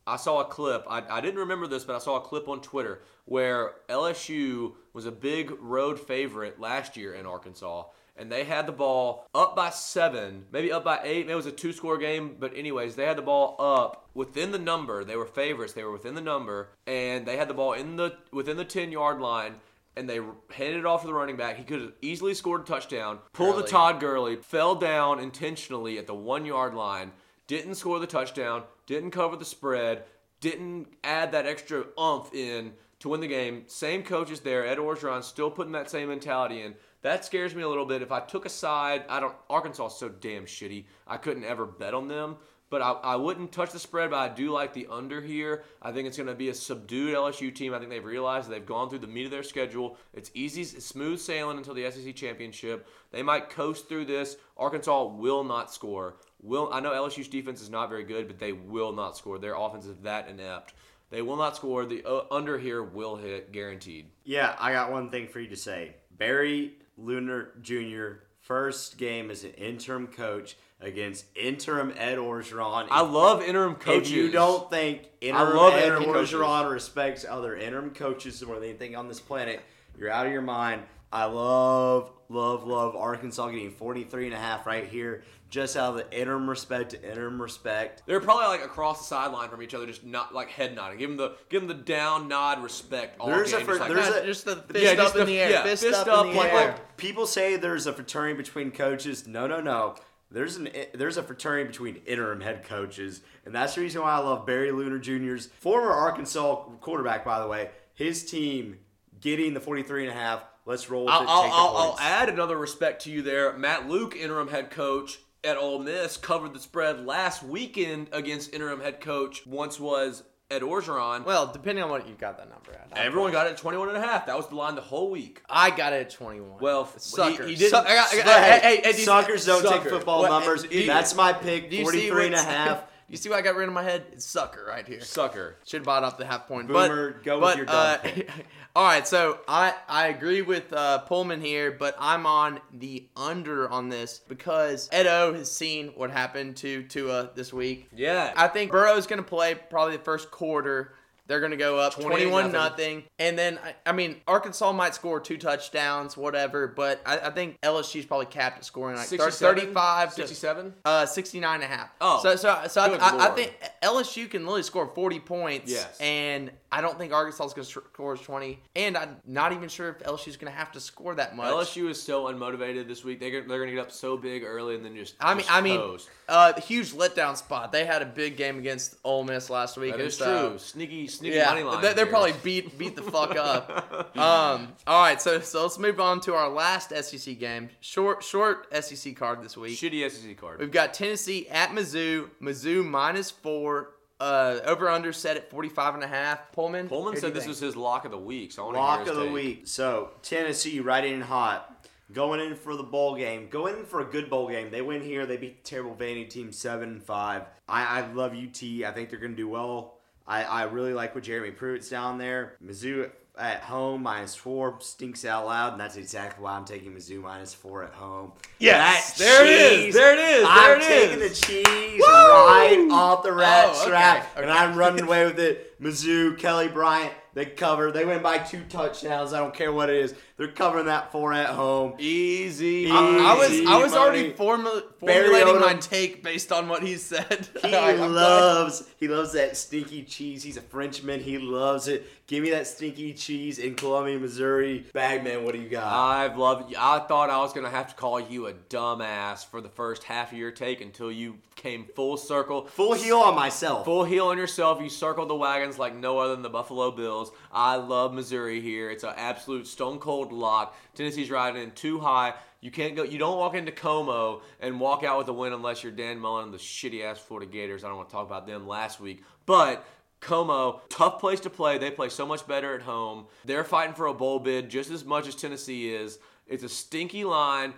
I 0.05 0.17
saw 0.17 0.41
a 0.41 0.45
clip. 0.45 0.85
I, 0.89 1.03
I 1.09 1.21
didn't 1.21 1.39
remember 1.39 1.67
this, 1.67 1.83
but 1.83 1.95
I 1.95 1.99
saw 1.99 2.17
a 2.17 2.21
clip 2.21 2.49
on 2.49 2.61
Twitter 2.61 3.01
where 3.25 3.75
LSU 3.89 4.73
was 4.93 5.05
a 5.05 5.11
big 5.11 5.51
road 5.59 5.99
favorite 5.99 6.59
last 6.59 6.97
year 6.97 7.13
in 7.13 7.25
Arkansas. 7.25 7.85
And 8.15 8.31
they 8.31 8.43
had 8.43 8.67
the 8.67 8.73
ball 8.73 9.25
up 9.33 9.55
by 9.55 9.71
seven, 9.71 10.45
maybe 10.51 10.71
up 10.71 10.83
by 10.83 10.99
eight. 11.03 11.25
Maybe 11.25 11.31
it 11.31 11.35
was 11.35 11.47
a 11.47 11.51
two-score 11.51 11.97
game, 11.97 12.35
but 12.39 12.55
anyways, 12.55 12.95
they 12.95 13.05
had 13.05 13.17
the 13.17 13.23
ball 13.23 13.55
up 13.57 14.07
within 14.13 14.51
the 14.51 14.59
number. 14.59 15.03
They 15.03 15.15
were 15.15 15.25
favorites. 15.25 15.73
They 15.73 15.83
were 15.83 15.91
within 15.91 16.13
the 16.13 16.21
number, 16.21 16.69
and 16.85 17.25
they 17.25 17.37
had 17.37 17.47
the 17.47 17.55
ball 17.55 17.73
in 17.73 17.95
the 17.95 18.15
within 18.31 18.57
the 18.57 18.65
ten-yard 18.65 19.19
line. 19.19 19.55
And 19.95 20.07
they 20.09 20.19
handed 20.51 20.79
it 20.79 20.85
off 20.85 21.01
to 21.01 21.07
the 21.07 21.13
running 21.13 21.37
back. 21.37 21.57
He 21.57 21.63
could 21.63 21.81
have 21.81 21.93
easily 22.01 22.33
scored 22.33 22.61
a 22.61 22.65
touchdown. 22.65 23.19
Pulled 23.31 23.57
the 23.63 23.67
Todd 23.67 23.99
Gurley, 23.99 24.35
fell 24.35 24.75
down 24.75 25.19
intentionally 25.19 25.97
at 25.97 26.07
the 26.07 26.15
one-yard 26.15 26.73
line. 26.73 27.11
Didn't 27.45 27.75
score 27.75 27.99
the 27.99 28.07
touchdown. 28.07 28.63
Didn't 28.85 29.11
cover 29.11 29.35
the 29.35 29.45
spread. 29.45 30.03
Didn't 30.39 30.87
add 31.03 31.31
that 31.31 31.45
extra 31.45 31.85
umph 31.97 32.33
in 32.33 32.73
to 32.99 33.09
win 33.09 33.21
the 33.21 33.27
game. 33.27 33.63
Same 33.67 34.03
coaches 34.03 34.41
there. 34.41 34.65
Ed 34.65 34.77
Orgeron 34.77 35.23
still 35.23 35.51
putting 35.51 35.73
that 35.73 35.89
same 35.89 36.09
mentality 36.09 36.61
in. 36.61 36.75
That 37.01 37.25
scares 37.25 37.53
me 37.53 37.63
a 37.63 37.67
little 37.67 37.85
bit. 37.85 38.01
If 38.01 38.11
I 38.11 38.21
took 38.21 38.45
a 38.45 38.49
side, 38.49 39.03
I 39.09 39.19
don't. 39.19 39.35
Arkansas 39.49 39.87
is 39.87 39.95
so 39.95 40.09
damn 40.09 40.45
shitty. 40.45 40.85
I 41.05 41.17
couldn't 41.17 41.43
ever 41.43 41.65
bet 41.65 41.93
on 41.93 42.07
them. 42.07 42.37
But 42.73 42.81
I, 42.81 42.93
I 43.03 43.15
wouldn't 43.17 43.51
touch 43.51 43.71
the 43.71 43.77
spread, 43.77 44.09
but 44.09 44.17
I 44.17 44.29
do 44.29 44.49
like 44.49 44.73
the 44.73 44.87
under 44.89 45.21
here. 45.21 45.63
I 45.79 45.91
think 45.91 46.07
it's 46.07 46.17
going 46.17 46.25
to 46.25 46.33
be 46.33 46.49
a 46.49 46.55
subdued 46.55 47.13
LSU 47.13 47.53
team. 47.53 47.71
I 47.71 47.77
think 47.77 47.91
they've 47.91 48.03
realized 48.03 48.49
they've 48.49 48.65
gone 48.65 48.89
through 48.89 48.97
the 48.97 49.05
meat 49.05 49.25
of 49.25 49.31
their 49.31 49.43
schedule. 49.43 49.95
It's 50.11 50.31
easy, 50.33 50.61
it's 50.61 50.83
smooth 50.83 51.19
sailing 51.19 51.59
until 51.59 51.75
the 51.75 51.91
SEC 51.91 52.15
championship. 52.15 52.87
They 53.11 53.21
might 53.21 53.51
coast 53.51 53.87
through 53.87 54.05
this. 54.05 54.37
Arkansas 54.57 55.03
will 55.05 55.43
not 55.43 55.71
score. 55.71 56.15
Will 56.41 56.67
I 56.73 56.79
know 56.79 56.93
LSU's 56.93 57.27
defense 57.27 57.61
is 57.61 57.69
not 57.69 57.89
very 57.89 58.05
good, 58.05 58.25
but 58.25 58.39
they 58.39 58.53
will 58.53 58.91
not 58.91 59.15
score. 59.17 59.37
Their 59.37 59.53
offense 59.53 59.85
is 59.85 59.97
that 59.97 60.27
inept. 60.27 60.73
They 61.11 61.21
will 61.21 61.37
not 61.37 61.55
score. 61.55 61.85
The 61.85 62.03
uh, 62.03 62.23
under 62.31 62.57
here 62.57 62.81
will 62.81 63.17
hit, 63.17 63.51
guaranteed. 63.51 64.07
Yeah, 64.23 64.55
I 64.59 64.71
got 64.71 64.91
one 64.91 65.11
thing 65.11 65.27
for 65.27 65.39
you 65.39 65.49
to 65.49 65.55
say. 65.55 65.97
Barry 66.09 66.73
Lunney 66.99 67.45
Jr. 67.61 68.23
first 68.43 68.97
game 68.97 69.31
as 69.31 69.43
an 69.43 69.51
interim 69.51 70.07
coach 70.07 70.57
against 70.81 71.25
interim 71.35 71.93
Ed 71.97 72.17
Orgeron. 72.17 72.87
I 72.91 73.01
love 73.01 73.41
interim 73.41 73.75
coaches. 73.75 74.11
If 74.11 74.17
you 74.17 74.31
don't 74.31 74.69
think 74.69 75.09
interim 75.21 75.55
love 75.55 75.73
Ed 75.73 75.85
interim 75.85 76.03
coaches. 76.03 76.33
Orgeron 76.33 76.71
respects 76.71 77.25
other 77.27 77.55
interim 77.55 77.91
coaches 77.91 78.45
more 78.45 78.55
than 78.55 78.69
anything 78.69 78.95
on 78.95 79.07
this 79.07 79.19
planet, 79.19 79.61
you're 79.97 80.11
out 80.11 80.25
of 80.25 80.31
your 80.33 80.41
mind. 80.41 80.83
I 81.11 81.25
love, 81.25 82.11
love, 82.27 82.65
love 82.65 82.95
Arkansas 82.95 83.49
getting 83.49 83.71
43 83.71 84.25
and 84.25 84.33
a 84.33 84.37
half 84.37 84.65
right 84.65 84.87
here, 84.87 85.23
just 85.53 85.77
out 85.77 85.91
of 85.91 85.95
the 85.97 86.19
interim 86.19 86.49
respect 86.49 86.89
to 86.89 87.09
interim 87.09 87.39
respect. 87.39 88.01
They're 88.07 88.19
probably 88.19 88.47
like 88.47 88.65
across 88.65 88.97
the 88.97 89.03
sideline 89.05 89.49
from 89.49 89.61
each 89.61 89.75
other, 89.75 89.85
just 89.85 90.03
not 90.03 90.33
like 90.33 90.49
head 90.49 90.73
nodding. 90.73 90.97
Give 90.97 91.09
them 91.11 91.17
the 91.17 91.35
give 91.49 91.61
them 91.61 91.67
the 91.67 91.83
down 91.83 92.27
nod 92.27 92.63
respect. 92.63 93.19
All 93.19 93.27
There's 93.27 93.53
a 93.53 93.57
game, 93.57 93.65
fir- 93.67 93.77
just 93.77 93.79
like, 93.81 93.89
there's 93.93 94.07
a- 94.15 94.25
just 94.25 94.45
the 94.45 94.55
fist 94.55 94.83
Yeah, 94.83 94.89
up 94.93 94.97
just 94.97 95.13
in 95.15 95.19
the- 95.19 95.25
the 95.27 95.39
air. 95.39 95.51
yeah, 95.51 95.63
fist, 95.63 95.83
fist 95.83 95.99
up, 95.99 96.07
up, 96.07 96.25
in 96.25 96.31
the 96.31 96.37
like- 96.39 96.51
air. 96.53 96.67
Like 96.69 96.97
people 96.97 97.27
say 97.27 97.55
there's 97.55 97.85
a 97.85 97.93
fraternity 97.93 98.35
between 98.35 98.71
coaches. 98.71 99.27
No, 99.27 99.45
no, 99.45 99.61
no. 99.61 99.93
There's 100.31 100.55
an 100.55 100.69
eh, 100.75 100.85
there's 100.95 101.17
a 101.17 101.23
fraternity 101.23 101.67
between 101.67 101.97
interim 102.07 102.41
head 102.41 102.63
coaches, 102.63 103.21
and 103.45 103.53
that's 103.53 103.75
the 103.75 103.81
reason 103.81 104.01
why 104.01 104.13
I 104.13 104.17
love 104.17 104.47
Barry 104.47 104.69
Lunney 104.71 104.99
Jr.'s 105.01 105.49
former 105.59 105.91
Arkansas 105.91 106.63
quarterback, 106.81 107.23
by 107.23 107.39
the 107.39 107.47
way. 107.47 107.69
His 107.93 108.25
team 108.25 108.79
getting 109.21 109.53
the 109.53 109.59
43 109.59 110.07
and 110.07 110.11
a 110.11 110.19
half. 110.19 110.43
Let's 110.65 110.89
roll 110.89 111.05
with 111.05 111.13
I'll, 111.13 111.21
it. 111.21 111.27
I'll, 111.29 111.43
the 111.43 111.49
I'll, 111.53 111.77
I'll 111.91 111.99
add 111.99 112.29
another 112.29 112.57
respect 112.57 113.03
to 113.03 113.11
you 113.11 113.21
there. 113.21 113.53
Matt 113.55 113.87
Luke, 113.87 114.15
interim 114.15 114.47
head 114.47 114.71
coach 114.71 115.19
at 115.43 115.57
Ole 115.57 115.79
Miss, 115.79 116.17
covered 116.17 116.53
the 116.53 116.59
spread 116.59 117.05
last 117.05 117.43
weekend 117.43 118.07
against 118.11 118.53
interim 118.53 118.79
head 118.79 119.01
coach. 119.01 119.45
Once 119.45 119.79
was 119.79 120.23
Ed 120.49 120.61
Orgeron. 120.61 121.25
well, 121.25 121.47
depending 121.47 121.83
on 121.83 121.89
what 121.89 122.07
you 122.07 122.13
got 122.15 122.37
that 122.37 122.49
number 122.49 122.71
at. 122.73 122.97
Everyone 122.97 123.31
got 123.31 123.47
it 123.47 123.51
at 123.51 123.57
21 123.57 123.89
and 123.89 123.97
a 123.97 124.01
half. 124.01 124.25
That 124.27 124.37
was 124.37 124.47
the 124.47 124.55
line 124.55 124.75
the 124.75 124.81
whole 124.81 125.09
week. 125.09 125.41
I 125.49 125.69
got 125.71 125.93
it 125.93 126.01
at 126.01 126.09
21. 126.11 126.59
Well, 126.61 126.85
sucker. 126.97 127.43
he- 127.45 127.51
he 127.53 127.55
didn't- 127.55 127.73
I 127.85 127.95
got- 127.95 128.13
I 128.13 128.17
got- 128.17 128.61
Hey, 128.61 128.93
suckers 128.93 129.45
don't 129.45 129.63
sucker. 129.63 129.79
take 129.79 129.89
football 129.89 130.21
What- 130.21 130.29
numbers. 130.29 130.63
you- 130.69 130.85
That's 130.85 131.15
my 131.15 131.33
pick. 131.33 131.69
do 131.69 131.77
you 131.77 131.85
see 131.85 132.09
43 132.09 132.25
and 132.27 132.35
a 132.35 132.41
half. 132.43 132.83
You 133.13 133.17
see 133.17 133.29
what 133.29 133.37
I 133.37 133.41
got 133.43 133.55
rid 133.55 133.67
of 133.67 133.75
my 133.75 133.83
head? 133.83 134.05
It's 134.11 134.25
sucker 134.25 134.65
right 134.67 134.87
here. 134.87 134.99
Sucker. 135.01 135.57
Should 135.67 135.81
have 135.81 135.85
bought 135.85 136.03
off 136.03 136.17
the 136.17 136.25
half 136.25 136.47
point. 136.47 136.67
Boomer, 136.67 137.11
but, 137.11 137.23
go 137.23 137.35
with 137.35 137.41
but, 137.43 137.57
your 137.57 137.65
dumb 137.67 137.75
uh, 137.75 138.33
all 138.75 138.85
right, 138.85 139.07
so 139.07 139.37
I, 139.47 139.75
I 139.87 140.07
agree 140.07 140.41
with 140.41 140.73
uh, 140.73 140.97
Pullman 140.97 141.39
here, 141.39 141.71
but 141.71 141.95
I'm 141.99 142.25
on 142.25 142.59
the 142.73 143.05
under 143.15 143.69
on 143.69 143.89
this 143.89 144.19
because 144.27 144.89
Edo 144.91 145.31
has 145.35 145.51
seen 145.51 145.89
what 145.89 146.09
happened 146.09 146.57
to 146.57 146.81
Tua 146.85 147.29
this 147.35 147.53
week. 147.53 147.87
Yeah. 147.95 148.33
I 148.35 148.47
think 148.47 148.71
Burrow's 148.71 149.05
going 149.05 149.21
to 149.21 149.29
play 149.29 149.53
probably 149.53 149.97
the 149.97 150.03
first 150.03 150.31
quarter. 150.31 150.95
They're 151.27 151.39
going 151.39 151.51
to 151.51 151.57
go 151.57 151.79
up 151.79 151.93
21 151.93 152.51
nothing. 152.51 153.03
And 153.17 153.37
then, 153.37 153.59
I, 153.63 153.75
I 153.89 153.91
mean, 153.93 154.17
Arkansas 154.27 154.71
might 154.73 154.93
score 154.93 155.19
two 155.19 155.37
touchdowns, 155.37 156.17
whatever, 156.17 156.67
but 156.67 157.01
I, 157.05 157.19
I 157.19 157.29
think 157.29 157.59
LSU's 157.61 158.05
probably 158.05 158.25
capped 158.25 158.57
at 158.57 158.65
scoring 158.65 158.97
like 158.97 159.07
67? 159.07 159.55
35 159.55 160.09
to 160.09 160.15
67? 160.15 160.73
uh, 160.85 161.05
69 161.05 161.55
and 161.55 161.63
a 161.63 161.67
half. 161.67 161.89
Oh, 162.01 162.19
so 162.21 162.35
so 162.35 162.61
so 162.67 162.81
I, 162.81 163.27
I, 163.27 163.29
think 163.29 163.53
LSU 163.81 164.29
can 164.29 164.41
literally 164.43 164.63
score 164.63 164.87
40 164.87 165.19
points. 165.21 165.71
Yes. 165.71 165.97
And 165.99 166.51
I 166.71 166.81
don't 166.81 166.97
think 166.97 167.13
Arkansas 167.13 167.45
is 167.45 167.53
going 167.53 167.65
to 167.65 167.71
score 167.71 168.17
20. 168.17 168.59
And 168.75 168.97
I'm 168.97 169.17
not 169.25 169.53
even 169.53 169.69
sure 169.69 169.89
if 169.89 169.99
LSU's 169.99 170.37
going 170.37 170.51
to 170.51 170.57
have 170.57 170.71
to 170.71 170.79
score 170.79 171.13
that 171.15 171.35
much. 171.35 171.51
LSU 171.51 171.89
is 171.89 172.01
so 172.01 172.25
unmotivated 172.25 172.87
this 172.87 173.03
week. 173.03 173.19
They 173.19 173.29
they're 173.29 173.43
going 173.43 173.67
to 173.67 173.75
get 173.75 173.81
up 173.81 173.91
so 173.91 174.17
big 174.17 174.43
early 174.43 174.75
and 174.75 174.83
then 174.83 174.95
just. 174.95 175.15
I 175.19 175.35
mean, 175.35 175.43
just 175.43 175.53
I 175.53 175.61
mean, 175.61 175.99
uh, 176.27 176.59
huge 176.59 176.91
letdown 176.93 177.37
spot. 177.37 177.71
They 177.71 177.85
had 177.85 178.01
a 178.01 178.05
big 178.05 178.37
game 178.37 178.57
against 178.57 178.95
Ole 179.03 179.23
Miss 179.23 179.49
last 179.49 179.77
week. 179.77 179.91
that 179.91 179.99
and 179.99 180.07
is 180.07 180.17
so- 180.17 180.49
true. 180.49 180.57
Sneaky, 180.57 181.07
sneaky 181.13 181.35
Yeah, 181.37 181.49
money 181.49 181.63
line. 181.63 181.81
they- 181.81 181.93
they're 181.93 182.05
probably 182.05 182.33
beat 182.43 182.77
beat 182.77 182.95
the 182.95 183.01
fuck 183.03 183.35
up. 183.35 184.11
Um, 184.17 184.73
all 184.85 185.01
right, 185.01 185.19
so 185.21 185.39
so 185.39 185.63
let's 185.63 185.79
move 185.79 185.99
on 185.99 186.19
to 186.21 186.33
our 186.35 186.47
last 186.49 186.89
SEC 186.95 187.37
game. 187.39 187.69
Short 187.79 188.23
short 188.23 188.67
SEC 188.83 189.15
card 189.15 189.41
this 189.43 189.57
week. 189.57 189.77
shitty 189.77 190.09
SEC 190.09 190.37
card. 190.37 190.59
We've 190.59 190.71
got 190.71 190.93
Tennessee 190.93 191.47
at 191.49 191.69
Mizzou. 191.69 192.29
Mizzou 192.41 192.85
minus 192.85 193.31
four 193.31 193.91
uh, 194.19 194.59
over 194.65 194.87
under 194.89 195.11
set 195.11 195.35
at 195.35 195.49
45 195.49 195.95
and 195.95 196.03
a 196.03 196.07
half. 196.07 196.51
Pullman. 196.51 196.87
Pullman 196.87 197.15
said 197.17 197.33
this 197.33 197.43
think? 197.43 197.49
was 197.49 197.59
his 197.59 197.75
lock 197.75 198.05
of 198.05 198.11
the 198.11 198.17
week. 198.17 198.51
So 198.51 198.61
I 198.61 198.65
want 198.65 198.77
Lock 198.77 198.99
hear 199.03 199.09
of 199.11 199.17
the 199.17 199.23
take. 199.25 199.33
week. 199.33 199.61
So 199.65 200.11
Tennessee 200.21 200.79
right 200.79 201.03
in 201.03 201.21
hot. 201.21 201.69
Going 202.13 202.39
in 202.39 202.55
for 202.55 202.75
the 202.75 202.83
bowl 202.83 203.15
game. 203.15 203.47
Going 203.49 203.75
in 203.79 203.85
for 203.85 204.01
a 204.01 204.05
good 204.05 204.29
bowl 204.29 204.47
game. 204.47 204.69
They 204.69 204.81
win 204.83 205.01
here. 205.01 205.25
They 205.25 205.37
beat 205.37 205.63
the 205.63 205.69
terrible 205.69 205.95
Vandy 205.95 206.29
team 206.29 206.51
seven 206.51 206.89
and 206.89 207.03
five. 207.03 207.43
I, 207.67 208.01
I 208.01 208.11
love 208.13 208.33
UT. 208.33 208.61
I 208.85 208.91
think 208.93 209.09
they're 209.09 209.19
gonna 209.19 209.33
do 209.35 209.47
well. 209.49 209.97
I, 210.27 210.43
I 210.43 210.63
really 210.63 210.93
like 210.93 211.15
what 211.15 211.23
Jeremy 211.23 211.51
Pruitt's 211.51 211.89
down 211.89 212.17
there. 212.17 212.55
Mizzou 212.63 213.09
at 213.37 213.61
home 213.61 214.03
minus 214.03 214.35
four 214.35 214.77
stinks 214.79 215.25
out 215.25 215.45
loud, 215.47 215.71
and 215.73 215.81
that's 215.81 215.95
exactly 215.97 216.43
why 216.43 216.51
I'm 216.51 216.65
taking 216.65 216.93
Mizzou 216.93 217.21
minus 217.21 217.53
four 217.53 217.83
at 217.83 217.91
home. 217.93 218.31
Yes, 218.59 219.17
That 219.17 219.23
there 219.23 219.45
it 219.45 219.49
is, 219.87 219.95
there 219.95 220.13
it 220.13 220.19
is, 220.19 220.45
I'm 220.47 220.79
it 220.79 220.83
taking 220.83 221.19
is. 221.19 221.41
the 221.41 221.47
cheese 221.47 222.01
right 222.07 222.87
off 222.91 223.23
the 223.23 223.33
rat 223.33 223.69
Oh, 223.73 223.87
okay, 223.87 224.23
and 224.37 224.45
okay. 224.45 224.51
I'm 224.51 224.75
running 224.77 225.03
away 225.07 225.25
with 225.25 225.39
it. 225.39 225.81
Mizzou, 225.81 226.37
Kelly 226.37 226.67
Bryant, 226.67 227.11
they 227.33 227.45
cover. 227.47 227.91
They 227.91 228.05
win 228.05 228.21
by 228.21 228.37
two 228.37 228.61
touchdowns. 228.69 229.33
I 229.33 229.39
don't 229.39 229.53
care 229.53 229.73
what 229.73 229.89
it 229.89 229.95
is. 229.97 230.13
They're 230.35 230.47
covering 230.47 230.87
that 230.87 231.11
four 231.11 231.31
at 231.31 231.49
home. 231.49 231.93
Easy. 231.99 232.89
I, 232.89 232.95
I 232.95 233.33
was 233.37 233.61
I 233.67 233.77
was 233.77 233.93
already 233.93 234.23
money. 234.23 234.33
formu- 234.33 234.83
Barry 234.99 235.29
formulating 235.29 235.59
my 235.61 235.73
take 235.75 236.23
based 236.23 236.51
on 236.51 236.67
what 236.67 236.81
he 236.81 236.95
said. 236.97 237.47
He 237.61 237.73
I- 237.75 237.91
I'm 237.91 237.97
glad- 237.97 238.09
loves 238.11 238.89
he 238.99 239.07
loves 239.07 239.33
that 239.33 239.55
stinky 239.57 240.03
cheese. 240.03 240.41
He's 240.43 240.57
a 240.57 240.61
Frenchman. 240.61 241.19
He 241.19 241.37
loves 241.37 241.87
it. 241.87 242.07
Give 242.25 242.41
me 242.41 242.49
that 242.51 242.65
stinky 242.67 243.13
cheese 243.13 243.59
in 243.59 243.75
Columbia, 243.75 244.17
Missouri. 244.17 244.85
Bagman, 244.93 245.43
what 245.43 245.53
do 245.53 245.61
you 245.61 245.69
got? 245.69 245.83
I've 245.93 246.37
loved. 246.37 246.73
I 246.75 246.99
thought 246.99 247.29
I 247.29 247.37
was 247.37 247.53
gonna 247.53 247.69
have 247.69 247.89
to 247.89 247.95
call 247.95 248.19
you 248.19 248.47
a 248.47 248.53
dumbass 248.53 249.45
for 249.45 249.61
the 249.61 249.69
first 249.69 250.03
half 250.03 250.31
of 250.31 250.37
your 250.37 250.49
take 250.51 250.81
until 250.81 251.11
you 251.11 251.37
came 251.55 251.85
full 251.95 252.17
circle. 252.17 252.65
Full 252.65 252.93
heel 252.93 253.19
on 253.19 253.35
myself. 253.35 253.85
Full 253.85 254.03
heel 254.05 254.27
on 254.27 254.37
yourself. 254.37 254.81
You 254.81 254.89
circled 254.89 255.29
the 255.29 255.35
wagons 255.35 255.77
like 255.77 255.95
no 255.95 256.17
other 256.17 256.33
than 256.33 256.41
the 256.41 256.49
Buffalo 256.49 256.89
Bills. 256.91 257.31
I 257.51 257.75
love 257.75 258.13
Missouri 258.13 258.59
here. 258.61 258.89
It's 258.89 259.03
an 259.03 259.13
absolute 259.15 259.67
stone 259.67 259.99
cold 259.99 260.22
lock. 260.31 260.75
Tennessee's 260.95 261.29
riding 261.29 261.61
in 261.61 261.71
too 261.71 261.99
high. 261.99 262.33
You 262.61 262.71
can't 262.71 262.95
go. 262.95 263.03
You 263.03 263.17
don't 263.17 263.37
walk 263.37 263.55
into 263.55 263.71
Como 263.71 264.41
and 264.59 264.79
walk 264.79 265.03
out 265.03 265.17
with 265.17 265.27
a 265.27 265.33
win 265.33 265.51
unless 265.53 265.83
you're 265.83 265.91
Dan 265.91 266.19
Mullen 266.19 266.45
and 266.45 266.53
the 266.53 266.57
shitty 266.57 267.03
ass 267.03 267.19
Florida 267.19 267.51
Gators. 267.51 267.83
I 267.83 267.87
don't 267.87 267.97
want 267.97 268.09
to 268.09 268.13
talk 268.13 268.25
about 268.25 268.47
them 268.47 268.67
last 268.67 268.99
week, 268.99 269.23
but. 269.45 269.85
Como, 270.21 270.79
tough 270.87 271.19
place 271.19 271.41
to 271.41 271.49
play. 271.49 271.77
They 271.77 271.91
play 271.91 272.07
so 272.07 272.25
much 272.25 272.47
better 272.47 272.73
at 272.73 272.81
home. 272.81 273.25
They're 273.43 273.65
fighting 273.65 273.93
for 273.93 274.05
a 274.05 274.13
bowl 274.13 274.39
bid 274.39 274.69
just 274.69 274.89
as 274.89 275.03
much 275.03 275.27
as 275.27 275.35
Tennessee 275.35 275.93
is. 275.93 276.17
It's 276.47 276.63
a 276.63 276.69
stinky 276.69 277.25
line. 277.25 277.73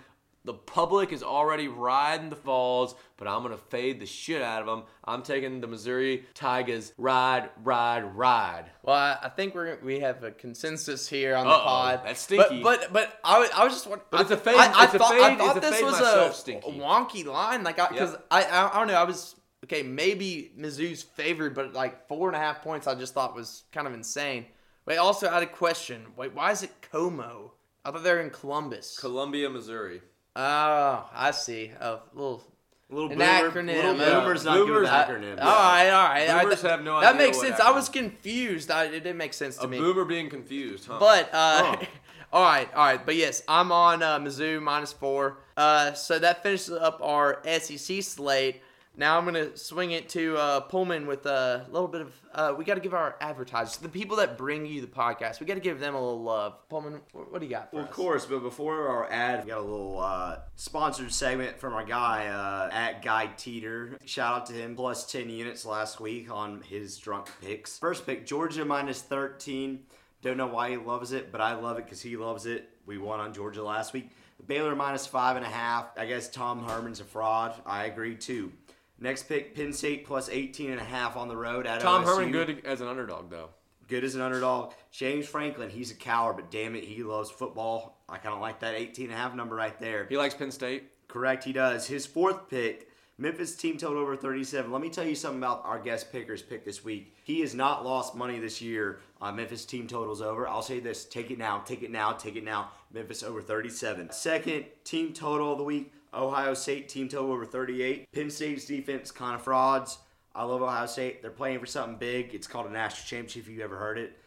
The 0.46 0.54
public 0.54 1.12
is 1.12 1.24
already 1.24 1.68
riding 1.68 2.30
the 2.30 2.36
falls, 2.36 2.94
but 3.18 3.28
I'm 3.28 3.42
gonna 3.42 3.58
fade 3.58 4.00
the 4.00 4.06
shit 4.06 4.42
out 4.42 4.62
of 4.62 4.68
them. 4.68 4.84
I'm 5.04 5.24
taking 5.24 5.60
the 5.60 5.68
Missouri 5.68 6.25
Tigers 6.36 6.94
ride, 6.98 7.50
ride, 7.64 8.04
ride. 8.16 8.66
Well, 8.84 8.96
I, 8.96 9.18
I 9.24 9.30
think 9.30 9.56
we're 9.56 9.78
we 9.84 10.00
have 10.02 10.24
a 10.24 10.30
consensus 10.32 11.08
here 11.10 11.36
on 11.36 11.46
the 11.48 11.52
Uh-oh, 11.52 11.64
pod. 11.64 12.02
that's 12.06 12.22
stinky. 12.22 12.62
But 12.62 12.82
but, 12.82 12.94
but 12.94 13.20
I, 13.24 13.40
was- 13.40 13.50
I 13.56 13.64
was 13.64 13.74
just 13.74 13.88
wondering. 13.88 14.08
But 14.12 14.22
it's 14.22 14.32
a 14.32 14.38
fade- 14.38 14.56
I, 14.56 14.84
I 14.84 14.86
thought, 14.86 15.10
fade- 15.12 15.22
I 15.24 15.36
thought 15.36 15.62
this 15.62 15.82
was 15.82 16.00
a 16.00 16.32
stinky. 16.34 16.72
wonky 16.80 17.25
line, 17.25 17.64
like 17.64 17.78
because 17.78 18.12
Yep. 18.12 18.25
I, 18.32 18.44
I 18.44 18.75
I 18.75 18.78
don't 18.80 18.88
know. 18.88 18.94
I 18.94 19.04
was 19.04 19.36
okay. 19.64 19.82
Maybe 19.82 20.52
Mizzou's 20.58 21.02
favored, 21.02 21.56
but 21.56 21.74
like 21.74 22.08
four 22.08 22.28
and 22.30 22.36
a 22.36 22.40
half 22.40 22.62
points, 22.62 22.86
I 22.86 22.94
just 22.94 23.14
thought 23.16 23.36
was 23.36 23.64
kind 23.72 23.88
of 23.88 23.94
insane. 23.96 24.46
Wait, 24.86 24.98
also 24.98 25.28
I 25.28 25.34
had 25.34 25.44
a 25.44 25.48
question. 25.48 26.06
Wait, 26.16 26.36
why 26.36 26.52
is 26.52 26.62
it 26.62 26.72
Como? 26.92 27.54
I 27.84 27.90
thought 27.92 28.04
they're 28.04 28.22
in 28.22 28.30
Columbus. 28.30 28.98
Columbia, 29.00 29.50
Missouri. 29.50 30.02
Oh, 30.36 31.10
I 31.13 31.32
see. 31.32 31.72
A 31.80 32.00
little. 32.13 32.44
little 32.89 33.12
An 33.12 33.18
boomer, 33.18 33.25
acronym, 33.51 33.75
Little 33.75 33.98
yeah. 33.98 34.20
boomer's 34.20 34.46
not 34.46 34.58
good 34.58 34.68
with 34.70 34.75
Boomers- 34.75 34.89
acronyms. 34.89 35.39
All 35.42 35.46
right, 35.46 35.89
all 35.89 36.08
right. 36.10 36.30
I- 36.30 36.44
Boomers 36.44 36.62
that- 36.62 36.72
have 36.72 36.84
no 36.84 36.96
idea. 36.98 37.10
That 37.12 37.18
makes 37.18 37.39
sense. 37.39 37.60
I 37.60 37.72
was 37.72 37.89
confused. 37.89 38.70
I, 38.72 38.86
it 38.86 38.92
didn't 38.92 39.18
make 39.18 39.34
sense 39.34 39.58
to 39.58 39.63
A 39.63 39.68
me. 39.68 39.77
boomer 39.80 40.06
being 40.06 40.30
confused, 40.30 40.86
huh? 40.88 40.98
But 41.00 41.30
uh, 41.34 41.75
Oh. 41.77 41.86
all 42.34 42.44
right, 42.44 42.74
all 42.74 42.86
right. 42.86 43.06
But 43.06 43.15
yes, 43.15 43.42
I'm 43.48 43.72
on 43.72 44.04
uh, 44.04 44.20
Mizzou 44.20 44.62
minus 44.62 44.94
four. 44.94 45.39
Uh, 45.58 45.94
so 45.94 46.20
that 46.20 46.44
finishes 46.44 46.72
up 46.74 47.00
our 47.01 47.42
SEC 47.60 48.04
slate. 48.04 48.62
Now 48.98 49.18
I'm 49.18 49.25
gonna 49.25 49.58
swing 49.58 49.92
it 49.92 50.08
to 50.10 50.38
uh, 50.38 50.60
Pullman 50.62 51.06
with 51.06 51.25
a 51.25 51.66
little 51.70 51.88
bit 51.88 52.02
of. 52.02 52.14
Uh, 52.34 52.54
we 52.58 52.66
got 52.66 52.75
to 52.75 52.82
give 52.82 52.94
our 52.94 53.16
advertisers, 53.22 53.78
the 53.78 53.88
people 53.90 54.18
that 54.18 54.38
bring 54.38 54.66
you 54.66 54.82
the 54.82 54.88
podcast, 54.88 55.40
we 55.40 55.46
got 55.46 55.54
to 55.54 55.60
give 55.62 55.80
them 55.80 55.96
a 55.96 56.00
little 56.00 56.22
love. 56.22 56.68
Pullman, 56.70 57.00
what, 57.14 57.40
do 57.40 57.46
you 57.46 57.52
got? 57.52 57.70
For 57.72 57.78
Well, 57.78 57.86
of 57.86 57.90
us? 57.90 57.96
course, 57.96 58.25
but 58.25 58.40
before 58.42 58.88
our 58.90 59.10
ad, 59.10 59.44
we 59.46 59.52
got 59.52 59.60
a 59.60 59.62
little 59.62 60.00
uh, 60.00 60.40
sponsored 60.56 61.14
segment 61.14 61.58
from 61.60 61.74
our 61.74 61.86
guy 61.86 62.28
uh, 62.28 62.70
at 62.74 63.02
Guy 63.02 63.28
Teeter. 63.38 63.98
Shout 64.06 64.34
out 64.34 64.46
to 64.48 64.54
him, 64.54 64.75
plus 64.75 65.10
10 65.10 65.30
units 65.30 65.66
last 65.66 66.02
week 66.02 66.30
on 66.30 66.62
his 66.62 66.98
drunk 66.98 67.30
picks. 67.42 67.80
First 67.80 68.06
pick, 68.06 68.25
Georgia 68.25 68.66
minus 68.66 69.02
13. 69.02 69.80
Don't 70.22 70.36
know 70.38 70.48
why 70.48 70.72
he 70.72 70.78
loves 70.78 71.14
it, 71.14 71.32
but 71.32 71.40
I 71.40 71.56
love 71.56 71.78
it 71.78 71.86
because 71.86 72.02
he 72.02 72.18
loves 72.18 72.46
it. 72.46 72.70
We 72.86 72.98
won 72.98 73.20
on 73.22 73.34
Georgia 73.34 73.64
last 73.64 73.94
week. 73.94 74.10
Baylor 74.46 74.75
minus 74.75 75.08
five 75.08 75.38
and 75.38 75.46
a 75.46 75.50
half. 75.50 75.88
I 75.98 76.06
guess 76.06 76.30
Tom 76.30 76.68
Herman's 76.68 77.00
a 77.00 77.06
fraud. 77.06 77.54
I 77.66 77.86
agree 77.86 78.16
too. 78.16 78.52
Next 79.00 79.24
pick, 79.28 79.56
Penn 79.56 79.74
State 79.74 80.06
plus 80.06 80.30
18 80.30 80.72
and 80.72 80.80
a 80.80 80.84
half 80.84 81.18
on 81.18 81.28
the 81.28 81.36
road 81.38 81.68
at 81.68 81.82
Tom 81.82 82.04
OSU. 82.04 82.08
Herman 82.08 82.32
good 82.32 82.66
as 82.66 82.82
an 82.82 82.88
underdog 82.88 83.30
though. 83.30 83.50
good 83.88 84.04
as 84.04 84.16
an 84.16 84.22
underdog. 84.22 84.74
James 84.92 85.28
Franklin, 85.28 85.70
he's 85.70 85.92
a 85.92 85.96
coward, 85.96 86.38
but 86.38 86.50
damn 86.50 86.75
it, 86.75 86.84
he 86.84 87.04
loves 87.04 87.30
football. 87.30 87.98
I 88.08 88.18
kind 88.18 88.34
of 88.34 88.42
like 88.42 88.60
that 88.62 88.75
18 88.75 89.06
and 89.06 89.14
a 89.14 89.18
half 89.18 89.36
number 89.36 89.56
right 89.56 89.78
there. 89.80 90.06
He 90.08 90.18
likes 90.18 90.34
Penn 90.34 90.52
State. 90.52 90.92
Correct, 91.08 91.44
he 91.44 91.54
does. 91.54 91.88
His 91.88 92.06
fourth 92.06 92.50
pick, 92.50 92.90
Memphis 93.18 93.56
team 93.56 93.78
total 93.78 94.02
over 94.02 94.16
37. 94.16 94.72
Let 94.72 94.82
me 94.82 94.90
tell 94.90 95.06
you 95.06 95.16
something 95.16 95.40
about 95.40 95.64
our 95.66 95.80
guest 95.80 96.12
picker's 96.12 96.42
pick 96.42 96.66
this 96.66 96.84
week. 96.84 97.16
He 97.24 97.42
has 97.42 97.54
not 97.54 97.86
lost 97.86 98.16
money 98.16 98.40
this 98.40 98.62
year 98.62 99.00
on 99.22 99.36
Memphis 99.36 99.66
team 99.66 99.88
totals 99.88 100.22
over. 100.22 100.48
I'll 100.48 100.62
say 100.62 100.80
this 100.80 101.06
take 101.06 101.32
it 101.32 101.38
now, 101.38 101.60
take 101.60 101.84
it 101.84 101.92
now, 101.92 102.12
take 102.14 102.36
it 102.36 102.44
now. 102.44 102.72
Memphis 102.94 103.24
over 103.24 103.42
37. 103.42 104.12
Second 104.12 104.66
team 104.84 105.14
total 105.14 105.52
of 105.54 105.58
the 105.58 105.64
week, 105.64 105.94
Ohio 106.15 106.53
State 106.53 106.89
team 106.89 107.10
total 107.10 107.31
over 107.31 107.45
38. 107.45 108.12
Penn 108.12 108.29
State's 108.29 108.65
defense 108.65 109.12
kind 109.12 109.36
of 109.36 109.41
frauds. 109.41 110.00
I 110.34 110.43
love 110.43 110.62
Ohio 110.62 110.86
State. 110.86 111.22
They're 111.22 111.31
playing 111.31 111.60
for 111.60 111.65
something 111.65 111.98
big. 111.98 112.34
It's 112.34 112.48
called 112.48 112.67
a 112.67 112.72
national 112.72 113.05
championship 113.05 113.43
if 113.43 113.50
you 113.50 113.63
ever 113.63 113.77
heard 113.77 113.98
it. 113.98 114.17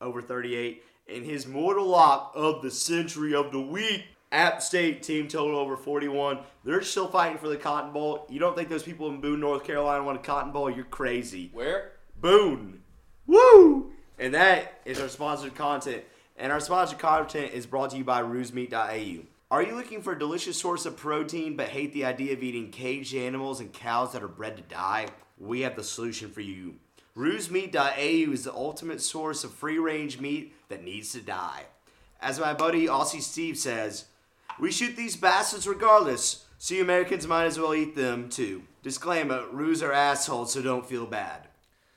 Over 0.00 0.22
38. 0.22 0.84
And 1.12 1.24
his 1.24 1.46
mortal 1.46 1.86
lock 1.86 2.32
of 2.34 2.62
the 2.62 2.70
century 2.70 3.34
of 3.34 3.50
the 3.50 3.60
week, 3.60 4.04
App 4.30 4.62
State 4.62 5.02
team 5.02 5.26
total 5.26 5.58
over 5.58 5.76
41. 5.76 6.40
They're 6.64 6.82
still 6.82 7.08
fighting 7.08 7.38
for 7.38 7.48
the 7.48 7.56
Cotton 7.56 7.92
Bowl. 7.92 8.26
You 8.28 8.38
don't 8.38 8.56
think 8.56 8.68
those 8.68 8.82
people 8.82 9.08
in 9.08 9.20
Boone, 9.20 9.40
North 9.40 9.64
Carolina 9.64 10.04
want 10.04 10.18
a 10.18 10.22
Cotton 10.22 10.52
Bowl? 10.52 10.70
You're 10.70 10.84
crazy. 10.84 11.50
Where? 11.52 11.92
Boone. 12.20 12.82
Woo! 13.26 13.92
And 14.18 14.34
that 14.34 14.80
is 14.84 15.00
our 15.00 15.08
sponsored 15.08 15.54
content. 15.54 16.04
And 16.36 16.52
our 16.52 16.60
sponsored 16.60 16.98
content 16.98 17.52
is 17.52 17.66
brought 17.66 17.90
to 17.90 17.96
you 17.98 18.04
by 18.04 18.22
RuseMeat.au. 18.22 19.24
Are 19.50 19.62
you 19.62 19.76
looking 19.76 20.02
for 20.02 20.12
a 20.12 20.18
delicious 20.18 20.60
source 20.60 20.84
of 20.84 20.98
protein 20.98 21.56
but 21.56 21.68
hate 21.68 21.94
the 21.94 22.04
idea 22.04 22.34
of 22.34 22.42
eating 22.42 22.70
caged 22.70 23.14
animals 23.14 23.60
and 23.60 23.72
cows 23.72 24.12
that 24.12 24.22
are 24.22 24.28
bred 24.28 24.58
to 24.58 24.62
die? 24.62 25.06
We 25.38 25.62
have 25.62 25.74
the 25.74 25.82
solution 25.82 26.30
for 26.30 26.42
you. 26.42 26.74
RuseMeat.au 27.16 28.32
is 28.32 28.44
the 28.44 28.52
ultimate 28.52 29.00
source 29.00 29.44
of 29.44 29.54
free 29.54 29.78
range 29.78 30.20
meat 30.20 30.54
that 30.68 30.84
needs 30.84 31.12
to 31.12 31.22
die. 31.22 31.64
As 32.20 32.38
my 32.38 32.52
buddy 32.52 32.88
Aussie 32.88 33.22
Steve 33.22 33.56
says, 33.56 34.04
we 34.60 34.70
shoot 34.70 34.96
these 34.96 35.16
bastards 35.16 35.66
regardless, 35.66 36.44
so 36.58 36.74
you 36.74 36.82
Americans 36.82 37.26
might 37.26 37.46
as 37.46 37.58
well 37.58 37.74
eat 37.74 37.96
them 37.96 38.28
too. 38.28 38.64
Disclaimer, 38.82 39.46
Ruse 39.50 39.82
are 39.82 39.92
assholes, 39.92 40.52
so 40.52 40.60
don't 40.60 40.84
feel 40.84 41.06
bad. 41.06 41.48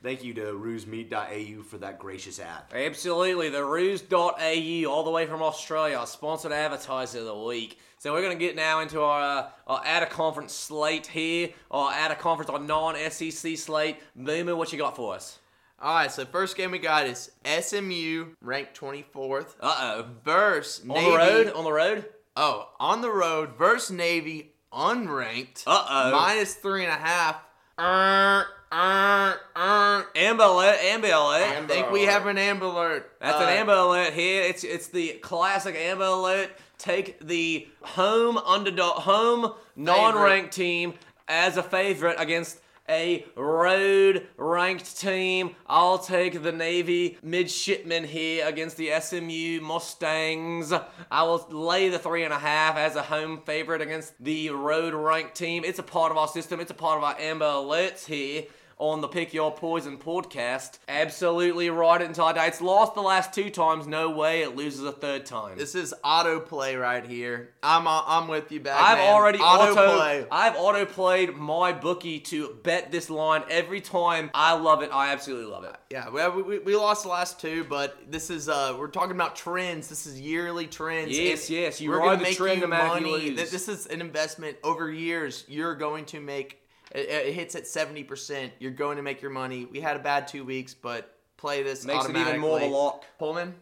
Thank 0.03 0.23
you 0.23 0.33
to 0.35 0.41
rusemeat.au 0.53 1.61
for 1.63 1.77
that 1.77 1.99
gracious 1.99 2.39
ad. 2.39 2.63
Absolutely, 2.73 3.49
the 3.49 3.63
ruse.au, 3.63 4.85
all 4.91 5.03
the 5.03 5.11
way 5.11 5.27
from 5.27 5.43
Australia, 5.43 5.95
our 5.97 6.07
sponsored 6.07 6.51
advertiser 6.51 7.19
of 7.19 7.25
the 7.25 7.35
week. 7.37 7.77
So 7.99 8.11
we're 8.11 8.21
going 8.23 8.35
to 8.37 8.43
get 8.43 8.55
now 8.55 8.79
into 8.79 8.99
our, 9.01 9.21
uh, 9.21 9.49
our 9.67 9.85
out 9.85 10.01
of 10.01 10.09
conference 10.09 10.53
slate 10.53 11.05
here, 11.05 11.49
our 11.69 11.91
out 11.93 12.09
of 12.09 12.17
conference, 12.17 12.49
our 12.49 12.57
non 12.59 12.95
SEC 13.11 13.55
slate. 13.57 13.97
Boomer, 14.15 14.55
what 14.55 14.71
you 14.73 14.79
got 14.79 14.95
for 14.95 15.13
us? 15.13 15.37
All 15.79 15.93
right, 15.93 16.11
so 16.11 16.25
first 16.25 16.57
game 16.57 16.71
we 16.71 16.79
got 16.79 17.05
is 17.05 17.31
SMU 17.45 18.29
ranked 18.41 18.79
24th 18.79 19.55
Uh 19.59 19.75
oh. 19.79 20.05
versus 20.23 20.81
On 20.87 20.95
Navy. 20.95 21.11
the 21.11 21.17
road? 21.17 21.53
On 21.53 21.63
the 21.63 21.71
road? 21.73 22.05
Oh, 22.35 22.69
on 22.79 23.01
the 23.01 23.11
road 23.11 23.51
versus 23.57 23.91
Navy, 23.91 24.53
unranked. 24.73 25.63
Uh-oh. 25.67 26.11
Minus 26.11 26.55
three 26.55 26.83
and 26.85 26.91
a 26.93 26.97
half. 26.97 27.35
Uh, 27.77 28.43
uh, 28.71 29.33
uh. 29.55 30.03
Amber 30.15 30.43
alert, 30.43 30.77
Amber 30.81 31.07
alert. 31.07 31.43
I 31.43 31.65
think 31.67 31.91
we 31.91 32.03
have 32.03 32.25
an 32.27 32.37
Amber 32.37 32.65
Alert. 32.65 33.11
That's 33.19 33.35
Uh, 33.37 33.43
an 33.43 33.49
Amber 33.49 33.73
Alert 33.73 34.13
here. 34.13 34.43
It's 34.43 34.63
it's 34.63 34.87
the 34.87 35.13
classic 35.21 35.75
Amber 35.75 36.05
Alert. 36.05 36.51
Take 36.77 37.19
the 37.19 37.67
home 37.81 38.37
underdog, 38.37 39.01
home 39.03 39.53
non-ranked 39.75 40.51
team 40.53 40.93
as 41.27 41.57
a 41.57 41.63
favorite 41.63 42.15
against 42.17 42.59
a 42.89 43.25
road 43.35 44.27
ranked 44.37 44.99
team. 44.99 45.55
I'll 45.67 45.97
take 45.97 46.43
the 46.43 46.51
Navy 46.51 47.17
midshipmen 47.23 48.03
here 48.03 48.45
against 48.47 48.77
the 48.77 48.91
SMU 48.99 49.61
Mustangs. 49.61 50.73
I 51.09 51.23
will 51.23 51.45
lay 51.49 51.89
the 51.89 51.99
three 51.99 52.23
and 52.23 52.33
a 52.33 52.39
half 52.39 52.77
as 52.77 52.95
a 52.95 53.03
home 53.03 53.41
favorite 53.45 53.81
against 53.81 54.13
the 54.23 54.49
road 54.49 54.93
ranked 54.93 55.35
team. 55.35 55.63
It's 55.65 55.79
a 55.79 55.83
part 55.83 56.11
of 56.11 56.17
our 56.17 56.27
system. 56.27 56.59
It's 56.59 56.71
a 56.71 56.75
part 56.75 56.97
of 56.97 57.03
our 57.03 57.15
Amber 57.19 57.45
Alerts 57.45 58.05
here. 58.05 58.43
On 58.81 58.99
the 58.99 59.07
Pick 59.07 59.31
Your 59.31 59.51
Poison 59.51 59.97
podcast. 59.97 60.79
Absolutely 60.89 61.69
right 61.69 62.01
until 62.01 62.25
I. 62.25 62.47
It's 62.47 62.61
lost 62.61 62.95
the 62.95 63.01
last 63.01 63.31
two 63.31 63.51
times. 63.51 63.85
No 63.85 64.09
way 64.09 64.41
it 64.41 64.55
loses 64.55 64.83
a 64.83 64.91
third 64.91 65.25
time. 65.25 65.57
This 65.57 65.75
is 65.75 65.93
autoplay 66.03 66.79
right 66.81 67.05
here. 67.05 67.51
I'm 67.61 67.87
uh, 67.87 68.01
I'm 68.05 68.27
with 68.27 68.51
you, 68.51 68.59
back. 68.59 68.81
I've 68.81 68.99
already 68.99 69.37
auto, 69.37 69.75
autoplay. 69.75 70.27
I've 70.31 70.55
auto 70.55 70.85
played 70.85 71.35
my 71.35 71.71
bookie 71.71 72.19
to 72.21 72.57
bet 72.63 72.91
this 72.91 73.09
line 73.09 73.43
every 73.49 73.81
time. 73.81 74.31
I 74.33 74.53
love 74.53 74.81
it. 74.81 74.89
I 74.91 75.13
absolutely 75.13 75.51
love 75.51 75.63
it. 75.63 75.75
Yeah, 75.91 76.09
we, 76.09 76.41
we, 76.41 76.59
we 76.59 76.75
lost 76.75 77.03
the 77.03 77.09
last 77.09 77.39
two, 77.39 77.63
but 77.65 77.97
this 78.09 78.31
is 78.31 78.49
uh 78.49 78.75
we're 78.79 78.87
talking 78.87 79.11
about 79.11 79.35
trends. 79.35 79.89
This 79.89 80.07
is 80.07 80.19
yearly 80.19 80.65
trends. 80.65 81.17
Yes, 81.17 81.49
And 81.49 81.57
yes, 81.57 81.79
you 81.79 81.91
we're 81.91 81.99
ride 81.99 82.05
gonna 82.05 82.17
the 82.17 82.23
make 82.23 82.37
trend 82.37 82.61
you 82.61 82.67
money. 82.67 83.29
This 83.29 83.67
is 83.67 83.85
an 83.85 84.01
investment 84.01 84.57
over 84.63 84.91
years. 84.91 85.45
You're 85.47 85.75
going 85.75 86.05
to 86.05 86.19
make 86.19 86.60
it, 86.93 87.09
it 87.09 87.33
hits 87.33 87.55
at 87.55 87.67
seventy 87.67 88.03
percent. 88.03 88.53
You're 88.59 88.71
going 88.71 88.97
to 88.97 89.03
make 89.03 89.21
your 89.21 89.31
money. 89.31 89.65
We 89.65 89.81
had 89.81 89.95
a 89.95 89.99
bad 89.99 90.27
two 90.27 90.43
weeks, 90.43 90.73
but 90.73 91.15
play 91.37 91.63
this 91.63 91.85
Makes 91.85 92.05
it 92.05 92.15
even 92.15 92.39
more 92.39 92.57
of 92.57 92.63
a 92.63 92.67
lock. 92.67 93.05
Pullman. 93.17 93.55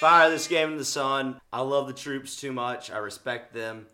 Fire 0.00 0.30
this 0.30 0.48
game 0.48 0.72
in 0.72 0.78
the 0.78 0.84
sun. 0.84 1.38
I 1.52 1.60
love 1.60 1.86
the 1.86 1.92
troops 1.92 2.36
too 2.36 2.52
much. 2.52 2.90
I 2.90 2.96
respect 2.96 3.52
them. 3.52 3.86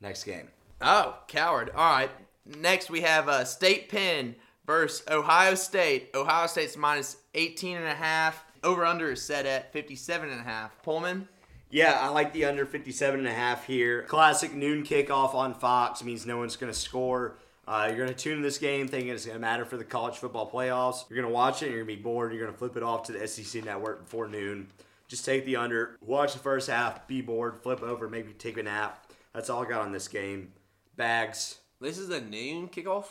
Next 0.00 0.24
game. 0.24 0.48
Oh, 0.80 1.18
coward. 1.28 1.70
All 1.76 1.92
right. 1.92 2.10
Next 2.46 2.88
we 2.88 3.02
have 3.02 3.28
uh, 3.28 3.44
State 3.44 3.90
Penn 3.90 4.36
versus 4.66 5.06
Ohio 5.10 5.54
State. 5.54 6.08
Ohio 6.14 6.46
State's 6.46 6.78
minus 6.78 7.18
18 7.34 7.76
and 7.76 7.86
a 7.86 7.94
half. 7.94 8.42
Over 8.64 8.86
under 8.86 9.10
is 9.10 9.20
set 9.20 9.44
at 9.44 9.72
57 9.72 10.30
and 10.30 10.40
a 10.40 10.44
half. 10.44 10.82
Pullman. 10.82 11.28
Yeah, 11.70 11.98
I 12.00 12.08
like 12.08 12.32
the 12.32 12.46
under 12.46 12.66
57 12.66 13.20
and 13.20 13.28
a 13.28 13.32
half 13.32 13.64
here. 13.64 14.02
Classic 14.02 14.52
noon 14.52 14.82
kickoff 14.82 15.34
on 15.34 15.54
Fox 15.54 16.02
means 16.02 16.26
no 16.26 16.36
one's 16.36 16.56
going 16.56 16.72
to 16.72 16.78
score. 16.78 17.36
Uh, 17.68 17.84
you're 17.86 17.96
going 17.96 18.08
to 18.08 18.14
tune 18.14 18.38
in 18.38 18.42
this 18.42 18.58
game 18.58 18.88
thinking 18.88 19.12
it's 19.12 19.24
going 19.24 19.36
to 19.36 19.40
matter 19.40 19.64
for 19.64 19.76
the 19.76 19.84
college 19.84 20.16
football 20.16 20.50
playoffs. 20.50 21.08
You're 21.08 21.20
going 21.20 21.30
to 21.30 21.34
watch 21.34 21.62
it, 21.62 21.66
and 21.66 21.74
you're 21.74 21.84
going 21.84 21.96
to 21.96 22.02
be 22.02 22.02
bored. 22.02 22.32
You're 22.32 22.42
going 22.42 22.52
to 22.52 22.58
flip 22.58 22.76
it 22.76 22.82
off 22.82 23.04
to 23.04 23.12
the 23.12 23.28
SEC 23.28 23.64
network 23.64 24.04
before 24.04 24.26
noon. 24.26 24.66
Just 25.06 25.24
take 25.24 25.44
the 25.44 25.56
under, 25.56 25.96
watch 26.00 26.32
the 26.32 26.40
first 26.40 26.68
half, 26.68 27.06
be 27.06 27.20
bored, 27.20 27.56
flip 27.62 27.82
over, 27.82 28.08
maybe 28.08 28.32
take 28.32 28.58
a 28.58 28.62
nap. 28.64 29.06
That's 29.32 29.48
all 29.48 29.64
I 29.64 29.68
got 29.68 29.82
on 29.82 29.92
this 29.92 30.08
game. 30.08 30.52
Bags. 30.96 31.58
This 31.80 31.98
is 31.98 32.10
a 32.10 32.20
noon 32.20 32.68
kickoff 32.68 33.06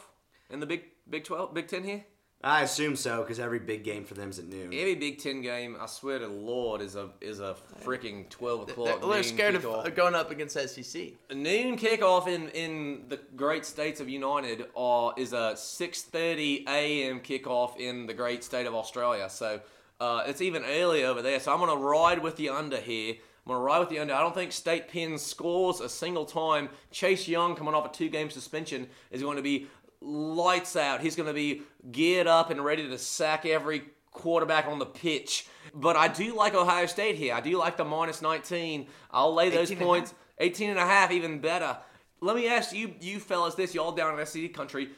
in 0.49 0.59
the 0.59 0.65
Big 0.65 0.83
Big 1.09 1.23
Twelve, 1.23 1.53
Big 1.53 1.67
Ten 1.67 1.83
here. 1.83 2.03
I 2.41 2.61
assume 2.61 2.95
so 2.95 3.21
because 3.21 3.37
every 3.39 3.59
big 3.59 3.83
game 3.83 4.05
for 4.05 4.13
them 4.13 4.29
is 4.29 4.39
at 4.39 4.45
noon. 4.45 4.67
Every 4.73 4.95
Big 4.95 5.17
Ten 5.19 5.41
game, 5.41 5.75
I 5.79 5.87
swear 5.87 6.19
to 6.19 6.27
Lord, 6.27 6.81
is 6.81 6.95
a 6.95 7.09
is 7.19 7.41
a 7.41 7.57
freaking 7.83 8.29
twelve 8.29 8.65
They're, 8.65 8.73
o'clock. 8.73 9.01
they're 9.01 9.09
noon 9.09 9.23
scared 9.23 9.55
kickoff. 9.55 9.85
of 9.85 9.95
going 9.95 10.15
up 10.15 10.31
against 10.31 10.57
SEC. 10.57 11.01
A 11.29 11.35
noon 11.35 11.75
kickoff 11.77 12.27
in, 12.27 12.47
in 12.49 13.03
the 13.09 13.19
great 13.35 13.65
states 13.65 13.99
of 13.99 14.07
United 14.07 14.67
uh, 14.77 15.11
is 15.17 15.33
a 15.33 15.53
6:30 15.55 16.65
a.m. 16.67 17.19
kickoff 17.19 17.77
in 17.77 18.05
the 18.05 18.13
great 18.13 18.43
state 18.45 18.67
of 18.67 18.73
Australia. 18.73 19.29
So 19.29 19.59
uh, 19.99 20.23
it's 20.25 20.41
even 20.41 20.63
early 20.63 21.03
over 21.03 21.21
there. 21.21 21.41
So 21.41 21.51
I'm 21.51 21.59
gonna 21.59 21.75
ride 21.75 22.23
with 22.23 22.37
the 22.37 22.47
under 22.49 22.77
here. 22.77 23.15
I'm 23.45 23.53
gonna 23.53 23.63
ride 23.65 23.79
with 23.79 23.89
the 23.89 23.99
under. 23.99 24.13
I 24.13 24.21
don't 24.21 24.35
think 24.35 24.51
State 24.51 24.87
Penn 24.89 25.17
scores 25.17 25.81
a 25.81 25.89
single 25.89 26.23
time. 26.25 26.69
Chase 26.91 27.27
Young, 27.27 27.55
coming 27.55 27.73
off 27.73 27.85
a 27.85 27.89
two-game 27.93 28.29
suspension, 28.29 28.87
is 29.11 29.23
going 29.23 29.37
to 29.37 29.41
be 29.43 29.67
lights 30.01 30.75
out. 30.75 31.01
He's 31.01 31.15
going 31.15 31.27
to 31.27 31.33
be 31.33 31.63
geared 31.91 32.27
up 32.27 32.49
and 32.49 32.63
ready 32.63 32.87
to 32.89 32.97
sack 32.97 33.45
every 33.45 33.83
quarterback 34.11 34.67
on 34.67 34.79
the 34.79 34.85
pitch. 34.85 35.45
But 35.73 35.95
I 35.95 36.07
do 36.07 36.35
like 36.35 36.53
Ohio 36.55 36.85
State 36.85 37.15
here. 37.15 37.33
I 37.33 37.41
do 37.41 37.57
like 37.57 37.77
the 37.77 37.85
minus 37.85 38.21
19. 38.21 38.87
I'll 39.11 39.33
lay 39.33 39.49
those 39.49 39.71
18 39.71 39.77
and 39.77 39.85
points. 39.85 40.13
18 40.39 40.69
and 40.71 40.79
a 40.79 40.85
half, 40.85 41.11
even 41.11 41.39
better. 41.39 41.77
Let 42.21 42.35
me 42.35 42.47
ask 42.47 42.73
you, 42.73 42.93
you 43.01 43.19
fellas, 43.19 43.55
this, 43.55 43.73
y'all 43.73 43.91
down 43.91 44.17
in 44.19 44.25
SEC 44.25 44.53
country. 44.53 44.89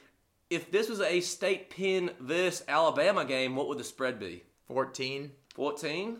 If 0.49 0.71
this 0.71 0.89
was 0.89 1.01
a 1.01 1.19
State 1.21 1.69
pin 1.69 2.11
versus 2.19 2.63
Alabama 2.67 3.25
game, 3.25 3.55
what 3.55 3.67
would 3.67 3.77
the 3.77 3.83
spread 3.83 4.19
be? 4.19 4.43
14. 4.67 5.31
14? 5.55 6.17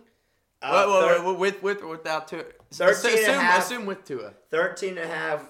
Uh, 0.63 0.85
Wait, 0.87 0.93
wait, 0.93 1.01
thir- 1.17 1.25
wait, 1.27 1.37
with 1.39 1.63
with 1.63 1.81
or 1.81 1.87
without 1.87 2.27
Tua. 2.27 2.43
13 2.71 3.11
and 3.11 3.17
a 3.17 3.21
assume, 3.21 3.39
half. 3.39 3.63
assume 3.65 3.85
with 3.87 4.05
Tua. 4.05 4.33
13 4.51 4.89
and 4.89 4.99
a 4.99 5.07
half, 5.07 5.43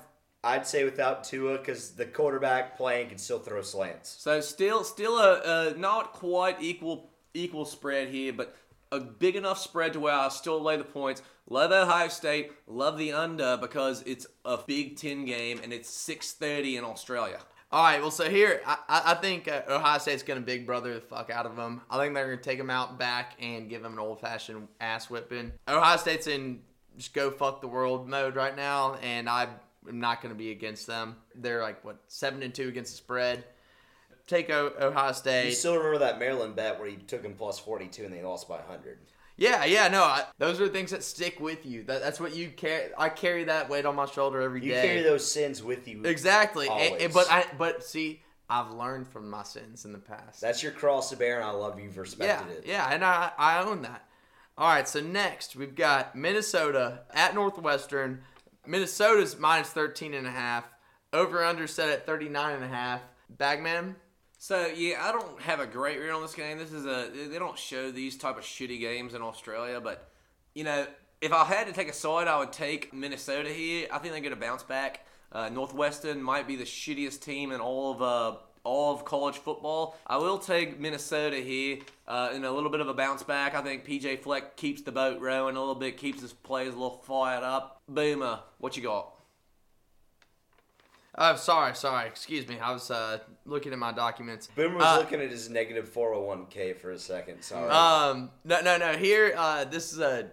I'd 0.44 0.66
say 0.66 0.84
without 0.84 1.24
Tua 1.24 1.58
because 1.58 1.92
the 1.92 2.06
quarterback 2.06 2.76
playing 2.76 3.10
can 3.10 3.18
still 3.18 3.40
throw 3.40 3.62
slants. 3.62 4.10
So 4.20 4.42
still, 4.42 4.84
still 4.84 5.18
a, 5.20 5.72
a 5.72 5.78
not 5.78 6.14
quite 6.14 6.62
equal 6.62 7.12
equal 7.34 7.66
spread 7.66 8.10
here, 8.10 8.34
but 8.34 8.56
a 8.92 9.00
big 9.00 9.36
enough 9.36 9.60
spread 9.60 9.94
to 9.94 10.00
where 10.00 10.14
I 10.14 10.30
still 10.30 10.62
lay 10.62 10.78
the 10.78 10.84
points. 10.84 11.22
Love 11.50 11.72
Ohio 11.72 12.08
State, 12.08 12.52
love 12.68 12.98
the 12.98 13.14
under 13.14 13.58
because 13.58 14.04
it's 14.06 14.26
a 14.46 14.58
Big 14.58 14.98
Ten 14.98 15.26
game 15.26 15.60
and 15.64 15.72
it's 15.72 15.90
6:30 15.90 16.78
in 16.78 16.84
Australia. 16.84 17.40
All 17.72 17.84
right, 17.84 18.02
well, 18.02 18.12
so 18.12 18.30
here, 18.30 18.62
I, 18.66 18.78
I 18.90 19.02
I 19.12 19.14
think 19.16 19.48
uh, 19.48 19.62
Ohio 19.70 19.98
State's 20.00 20.24
going 20.24 20.40
to 20.40 20.46
big 20.46 20.66
brother 20.66 20.94
the 20.94 21.02
fuck 21.02 21.30
out 21.30 21.46
of 21.46 21.56
them. 21.56 21.82
I 21.90 21.98
think 21.98 22.14
they're 22.14 22.26
going 22.26 22.38
to 22.38 22.44
take 22.44 22.58
them 22.58 22.70
out 22.70 23.00
back 23.00 23.38
and 23.40 23.70
give 23.70 23.82
them 23.82 23.94
an 23.94 24.00
old 24.00 24.20
fashioned 24.20 24.68
ass 24.82 25.10
whipping. 25.10 25.54
Ohio 25.68 25.98
State's 25.98 26.28
in 26.28 26.62
just 26.98 27.14
go 27.14 27.32
fuck 27.32 27.62
the 27.62 27.68
world 27.68 28.10
mode 28.10 28.36
right 28.36 28.56
now, 28.56 28.96
and 28.96 29.30
I'm 29.88 30.00
not 30.00 30.22
going 30.22 30.34
to 30.34 30.38
be 30.38 30.52
against 30.52 30.88
them. 30.88 31.15
They're 31.36 31.62
like, 31.62 31.84
what, 31.84 31.98
7 32.08 32.41
and 32.44 32.54
2 32.54 32.67
against 32.67 32.91
the 32.91 32.98
spread. 32.98 33.44
Take 34.28 34.50
o- 34.50 34.74
Ohio 34.80 35.12
State. 35.13 35.48
You 35.50 35.52
still 35.56 35.76
remember 35.76 36.00
that 36.00 36.20
Maryland 36.20 36.56
bet 36.56 36.80
where 36.80 36.88
you 36.88 36.98
took 36.98 37.24
him 37.24 37.34
plus 37.34 37.60
42 37.60 38.06
and 38.06 38.13
they 38.13 38.22
lost 38.22 38.48
by 38.48 38.58
100? 38.58 39.00
Yeah, 39.38 39.65
yeah, 39.65 39.88
no, 39.88 40.04
I, 40.04 40.24
those 40.38 40.62
are 40.62 40.67
things 40.67 40.91
that 40.91 41.04
stick 41.04 41.39
with 41.39 41.65
you. 41.65 41.84
That, 41.84 42.02
that's 42.02 42.20
what 42.20 42.36
you 42.36 42.50
carry. 42.50 42.89
I 42.98 43.10
carry 43.10 43.46
that 43.46 43.70
weight 43.70 43.86
on 43.86 43.96
my 43.96 44.06
shoulder 44.06 44.39
every 44.41 44.60
day. 44.60 44.67
You 44.67 44.74
carry 44.74 45.02
those 45.02 45.30
sins 45.30 45.63
with 45.63 45.88
you. 45.88 46.04
Exactly. 46.04 46.67
And- 46.70 47.02
and- 47.02 47.13
but 47.13 47.32
I 47.32 47.46
but 47.58 47.84
see, 47.84 48.22
I've 48.50 48.72
learned 48.72 49.08
from 49.08 49.30
my 49.30 49.44
sins 49.44 49.86
in 49.86 49.94
the 49.94 49.98
past. 49.98 50.41
That's 50.41 50.62
your 50.62 50.74
cross 50.74 51.10
to 51.10 51.15
bear, 51.15 51.38
and 51.38 51.46
I 51.46 51.52
love 51.52 51.80
you've 51.80 51.96
yeah, 51.96 52.02
respected 52.02 52.58
it. 52.58 52.65
yeah, 52.67 52.88
and 52.94 53.04
I 53.04 53.32
I 53.38 53.63
own 53.63 53.82
that. 53.82 54.06
All 54.58 54.67
right, 54.67 54.88
so 54.88 55.00
next 55.00 55.56
we've 55.56 55.74
got 55.74 56.15
Minnesota 56.15 57.00
at 57.12 57.34
Northwestern. 57.34 58.22
Minnesota's 58.65 59.38
minus 59.38 59.69
13 59.69 60.13
and 60.13 60.28
a 60.28 60.32
half. 60.32 60.65
Over 61.13 61.43
under 61.43 61.67
set 61.67 61.89
at 61.89 62.06
39 62.06 62.56
and 62.56 62.63
a 62.63 62.67
half. 62.67 63.02
Bagman. 63.30 63.95
So 64.38 64.67
yeah, 64.67 64.95
I 65.02 65.12
don't 65.12 65.41
have 65.41 65.60
a 65.60 65.67
great 65.67 66.00
read 66.00 66.10
on 66.10 66.21
this 66.21 66.34
game. 66.34 66.58
This 66.58 66.71
is 66.71 66.86
a 66.86 67.12
they 67.30 67.38
don't 67.38 67.58
show 67.58 67.91
these 67.91 68.17
type 68.17 68.38
of 68.38 68.43
shitty 68.43 68.80
games 68.80 69.13
in 69.13 69.21
Australia, 69.21 69.80
but 69.80 70.10
you 70.56 70.63
know, 70.63 70.88
if 71.21 71.32
I 71.32 71.43
had 71.45 71.67
to 71.67 71.74
take 71.74 71.89
a 71.89 71.93
side, 71.93 72.28
I 72.28 72.39
would 72.39 72.52
take 72.52 72.93
Minnesota 72.93 73.50
here. 73.50 73.88
I 73.91 74.00
think 74.00 74.13
they 74.13 74.21
get 74.21 74.32
a 74.32 74.38
bounce 74.38 74.63
back. 74.63 75.06
Uh, 75.32 75.50
Northwestern 75.50 76.21
might 76.21 76.47
be 76.47 76.56
the 76.56 76.63
shittiest 76.63 77.21
team 77.21 77.52
in 77.52 77.62
all 77.62 77.91
of 77.91 78.02
uh, 78.02 78.38
all 78.63 78.93
of 78.93 79.06
college 79.06 79.38
football. 79.38 79.95
I 80.06 80.17
will 80.17 80.38
take 80.38 80.80
Minnesota 80.80 81.38
here 81.38 81.80
uh, 82.08 82.32
in 82.34 82.43
a 82.43 82.52
little 82.52 82.69
bit 82.69 82.80
of 82.80 82.88
a 82.88 82.93
bounce 82.93 83.24
back. 83.24 83.56
I 83.56 83.62
think 83.62 83.86
PJ 83.86 84.21
Fleck 84.21 84.56
keeps 84.56 84.82
the 84.82 84.91
boat 84.91 85.21
rowing 85.21 85.56
a 85.56 85.60
little 85.60 85.76
bit, 85.76 85.97
keeps 85.97 86.21
his 86.21 86.34
plays 86.34 86.69
a 86.69 86.78
little 86.78 87.02
fired 87.06 87.43
up. 87.43 87.81
Boomer, 87.96 88.40
what 88.60 88.78
you 88.78 88.84
got? 88.84 89.14
Oh, 91.18 91.36
sorry, 91.36 91.76
sorry. 91.76 92.08
Excuse 92.08 92.48
me. 92.48 92.58
I 92.60 92.72
was 92.72 92.90
uh, 92.90 93.20
looking 93.46 93.74
at 93.74 93.80
my 93.80 93.92
documents. 93.92 94.48
Boomer 94.56 94.78
was 94.78 94.86
Uh, 94.86 94.98
looking 95.00 95.20
at 95.20 95.30
his 95.30 95.50
negative 95.50 95.90
401k 95.94 96.78
for 96.78 96.92
a 96.92 97.00
second. 97.00 97.42
Sorry. 97.44 97.70
Um, 97.70 98.32
no, 98.46 98.62
no, 98.62 98.78
no. 98.78 98.94
Here, 98.94 99.34
uh, 99.38 99.66
this 99.66 99.92
is 99.92 100.00
a 100.00 100.30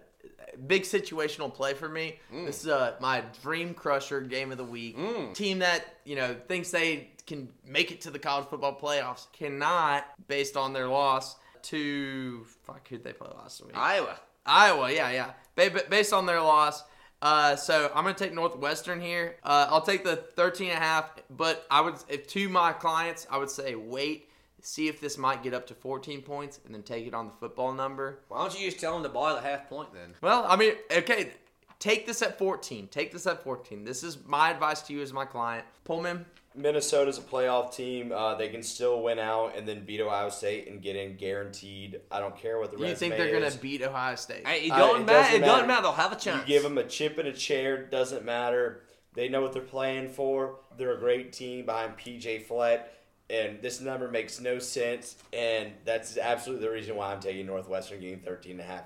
big 0.68 0.82
situational 0.84 1.52
play 1.52 1.74
for 1.74 1.88
me. 1.88 2.20
Mm. 2.32 2.46
This 2.46 2.62
is 2.62 2.68
uh, 2.68 2.94
my 3.00 3.24
dream 3.42 3.74
crusher 3.74 4.20
game 4.20 4.52
of 4.52 4.58
the 4.58 4.64
week. 4.64 4.96
Team 5.34 5.58
that 5.58 5.96
you 6.04 6.14
know 6.14 6.36
thinks 6.46 6.70
they 6.70 7.10
can 7.26 7.48
make 7.66 7.90
it 7.90 8.00
to 8.02 8.10
the 8.10 8.18
college 8.18 8.46
football 8.48 8.78
playoffs 8.78 9.26
cannot, 9.32 10.04
based 10.28 10.56
on 10.56 10.72
their 10.72 10.86
loss 10.86 11.36
to 11.62 12.44
fuck 12.62 12.86
who'd 12.88 13.02
they 13.02 13.12
play 13.12 13.28
last 13.36 13.64
week? 13.66 13.76
Iowa. 13.76 14.16
Iowa, 14.46 14.90
yeah, 14.92 15.10
yeah. 15.10 15.30
Ba- 15.56 15.70
ba- 15.70 15.84
Based 15.90 16.12
on 16.12 16.24
their 16.24 16.40
loss. 16.40 16.84
Uh, 17.20 17.56
so 17.56 17.90
I'm 17.94 18.04
gonna 18.04 18.14
take 18.14 18.32
Northwestern 18.32 19.00
here. 19.00 19.36
Uh, 19.42 19.66
I'll 19.70 19.82
take 19.82 20.04
the 20.04 20.16
13 20.16 20.70
and 20.70 20.78
a 20.78 20.80
half, 20.80 21.10
but 21.30 21.66
I 21.70 21.80
would, 21.80 21.94
if 22.08 22.26
to 22.28 22.48
my 22.48 22.72
clients, 22.72 23.26
I 23.30 23.38
would 23.38 23.50
say 23.50 23.74
wait, 23.74 24.30
see 24.62 24.88
if 24.88 25.00
this 25.00 25.18
might 25.18 25.42
get 25.42 25.54
up 25.54 25.66
to 25.68 25.74
14 25.74 26.22
points, 26.22 26.60
and 26.64 26.74
then 26.74 26.82
take 26.82 27.06
it 27.06 27.14
on 27.14 27.26
the 27.26 27.32
football 27.32 27.72
number. 27.72 28.20
Why 28.28 28.38
don't 28.38 28.58
you 28.58 28.66
just 28.66 28.80
tell 28.80 28.94
them 28.94 29.02
to 29.02 29.08
buy 29.08 29.34
the 29.34 29.40
half 29.40 29.68
point 29.68 29.92
then? 29.92 30.14
Well, 30.20 30.44
I 30.48 30.56
mean, 30.56 30.74
okay, 30.92 31.32
take 31.78 32.06
this 32.06 32.22
at 32.22 32.38
14. 32.38 32.88
Take 32.88 33.12
this 33.12 33.26
at 33.26 33.42
14. 33.42 33.84
This 33.84 34.04
is 34.04 34.18
my 34.24 34.50
advice 34.50 34.82
to 34.82 34.92
you 34.92 35.02
as 35.02 35.12
my 35.12 35.24
client. 35.24 35.66
Pullman, 35.84 36.24
Minnesota's 36.58 37.18
a 37.18 37.22
playoff 37.22 37.74
team. 37.74 38.12
Uh, 38.12 38.34
they 38.34 38.48
can 38.48 38.62
still 38.62 39.02
win 39.02 39.18
out 39.18 39.56
and 39.56 39.66
then 39.66 39.84
beat 39.84 40.00
Ohio 40.00 40.28
State 40.28 40.68
and 40.68 40.82
get 40.82 40.96
in 40.96 41.16
guaranteed. 41.16 42.00
I 42.10 42.20
don't 42.20 42.36
care 42.36 42.58
what 42.58 42.70
the 42.70 42.76
do 42.76 42.86
you 42.86 42.94
think 42.94 43.16
they're 43.16 43.28
is. 43.28 43.50
gonna 43.54 43.62
beat 43.62 43.82
Ohio 43.82 44.16
State? 44.16 44.46
Hey, 44.46 44.66
it 44.66 44.72
Uh, 44.72 44.78
doesn't 44.78 45.02
it 45.02 45.04
matter. 45.06 45.18
doesn't 45.22 45.34
It 45.34 45.38
doesn't 45.46 45.46
matter. 45.46 45.66
matter. 45.68 45.82
They'll 45.82 45.92
have 45.92 46.12
a 46.12 46.16
chance. 46.16 46.24
You 46.26 46.32
chance. 46.32 46.48
give 46.48 46.62
them 46.64 46.78
a 46.78 46.84
chip 46.84 47.18
and 47.18 47.28
a 47.28 47.32
chair, 47.32 47.78
doesn't 47.84 48.24
matter. 48.24 48.82
They 49.14 49.28
know 49.28 49.40
what 49.40 49.52
they're 49.52 49.62
playing 49.62 50.10
for. 50.10 50.60
They're 50.76 50.92
a 50.94 50.98
great 50.98 51.32
team 51.32 51.64
behind 51.66 51.96
PJ 51.96 52.40
Fleck, 52.46 52.88
and 53.30 53.60
this 53.62 53.80
number 53.80 54.08
makes 54.08 54.40
no 54.40 54.58
sense. 54.58 55.16
And 55.32 55.72
that's 55.84 56.16
absolutely 56.18 56.66
the 56.66 56.72
reason 56.72 56.96
why 56.96 57.12
I'm 57.12 57.20
taking 57.20 57.46
Northwestern 57.46 58.00
getting 58.00 58.20
13 58.20 58.52
and 58.52 58.60
a 58.60 58.64
half. 58.64 58.84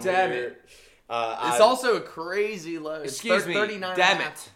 Damn 0.00 0.32
it. 0.32 0.60
Uh, 1.10 1.36
it's 1.52 1.60
I- 1.60 1.64
also 1.64 1.96
a 1.96 2.00
crazy 2.00 2.78
low. 2.78 3.00
It's 3.02 3.14
Excuse 3.14 3.42
thir- 3.44 3.48
me. 3.48 3.54
39 3.54 3.90
and 3.92 3.98
a 3.98 4.02
Damn 4.02 4.16
half. 4.18 4.46
it. 4.46 4.52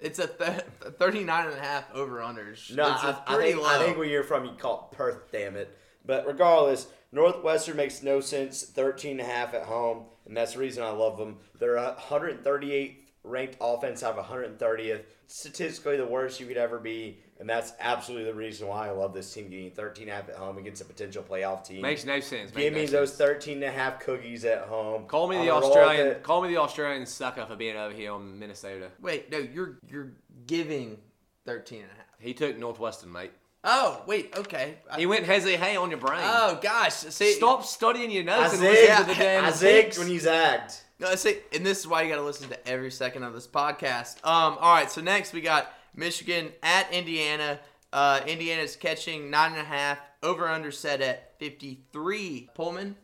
It's 0.00 0.18
a 0.18 0.26
th- 0.26 0.62
39 0.98 1.46
and 1.46 1.56
a 1.56 1.60
half 1.60 1.92
over 1.94 2.18
unders. 2.18 2.74
No, 2.74 2.92
it's, 2.92 3.04
I, 3.04 3.22
I 3.26 3.36
think, 3.36 3.58
low. 3.58 3.66
I 3.66 3.78
think 3.78 3.96
where 3.96 4.06
you're 4.06 4.24
from, 4.24 4.44
you 4.44 4.52
call 4.52 4.90
it 4.90 4.96
Perth, 4.96 5.30
damn 5.32 5.56
it. 5.56 5.76
But 6.04 6.26
regardless, 6.26 6.88
Northwestern 7.12 7.76
makes 7.76 8.02
no 8.02 8.20
sense, 8.20 8.62
13 8.62 9.12
and 9.12 9.20
a 9.20 9.24
half 9.24 9.54
at 9.54 9.62
home, 9.62 10.04
and 10.26 10.36
that's 10.36 10.54
the 10.54 10.58
reason 10.58 10.82
I 10.82 10.90
love 10.90 11.16
them. 11.16 11.38
They're 11.58 11.76
138th 11.76 12.96
ranked 13.22 13.56
offense 13.60 14.02
out 14.02 14.18
of 14.18 14.26
130th, 14.26 15.02
statistically 15.26 15.96
the 15.96 16.06
worst 16.06 16.40
you 16.40 16.46
could 16.46 16.58
ever 16.58 16.78
be, 16.78 17.20
and 17.40 17.48
that's 17.48 17.72
absolutely 17.80 18.24
the 18.30 18.34
reason 18.34 18.68
why 18.68 18.88
I 18.88 18.90
love 18.92 19.12
this 19.12 19.32
team 19.32 19.48
getting 19.50 19.70
13 19.70 20.04
and 20.08 20.12
a 20.12 20.14
half 20.14 20.28
at 20.28 20.36
home 20.36 20.58
against 20.58 20.80
a 20.82 20.84
potential 20.84 21.22
playoff 21.22 21.64
team. 21.66 21.82
Makes 21.82 22.04
no 22.04 22.20
sense. 22.20 22.50
Give 22.50 22.72
makes 22.72 22.90
me 22.90 22.94
no 22.94 23.00
those 23.00 23.10
sense. 23.10 23.18
13 23.30 23.54
and 23.56 23.64
a 23.64 23.70
half 23.72 24.00
cookies 24.00 24.44
at 24.44 24.62
home. 24.62 25.06
Call 25.06 25.28
me 25.28 25.36
the 25.38 25.46
gonna 25.46 25.60
roll 25.60 25.70
with 25.70 25.78
Australian. 25.78 26.06
it. 26.08 26.22
Call 26.22 26.42
me 26.42 26.48
the 26.48 26.58
Australian 26.58 27.06
sucker 27.06 27.44
for 27.46 27.56
being 27.56 27.76
over 27.76 27.94
here 27.94 28.12
on 28.12 28.38
Minnesota. 28.38 28.88
Wait, 29.00 29.30
no, 29.30 29.38
you're 29.38 29.78
you're 29.90 30.12
giving 30.46 30.98
13 31.46 31.82
and 31.82 31.90
a 31.90 31.94
half. 31.94 32.04
He 32.18 32.34
took 32.34 32.56
Northwestern, 32.58 33.12
mate. 33.12 33.32
Oh, 33.66 34.02
wait, 34.06 34.32
okay. 34.36 34.76
I- 34.90 34.98
He 34.98 35.06
went 35.06 35.24
hezzy 35.24 35.56
hey 35.56 35.74
on 35.76 35.88
your 35.90 35.98
brain. 35.98 36.20
oh 36.22 36.58
gosh, 36.62 36.92
see, 36.92 37.32
Stop 37.32 37.64
studying 37.64 38.10
your 38.10 38.22
notes 38.24 38.52
I 38.52 38.56
and 38.56 38.60
listen 38.62 38.96
to 38.98 39.04
the 39.06 39.14
damn 39.14 39.44
I 39.44 39.50
zigged 39.50 39.98
when 39.98 40.10
you 40.10 40.20
zagged. 40.20 40.74
No, 41.00 41.14
see, 41.16 41.38
and 41.52 41.64
this 41.66 41.80
is 41.80 41.88
why 41.88 42.02
you 42.02 42.08
got 42.10 42.16
to 42.16 42.22
listen 42.22 42.48
to 42.50 42.68
every 42.68 42.90
second 42.90 43.22
of 43.24 43.32
this 43.32 43.46
podcast. 43.48 44.16
Um, 44.24 44.56
all 44.60 44.74
right, 44.74 44.90
so 44.90 45.00
next 45.00 45.32
we 45.32 45.40
got 45.40 45.72
Michigan 45.96 46.52
at 46.62 46.92
Indiana. 46.92 47.60
Uh, 47.92 48.20
Indiana's 48.26 48.76
catching 48.76 49.30
nine 49.30 49.52
and 49.52 49.60
a 49.60 49.64
half. 49.64 49.98
Over 50.22 50.48
under 50.48 50.70
set 50.70 51.00
at 51.00 51.38
53. 51.38 52.50
Pullman. 52.54 52.96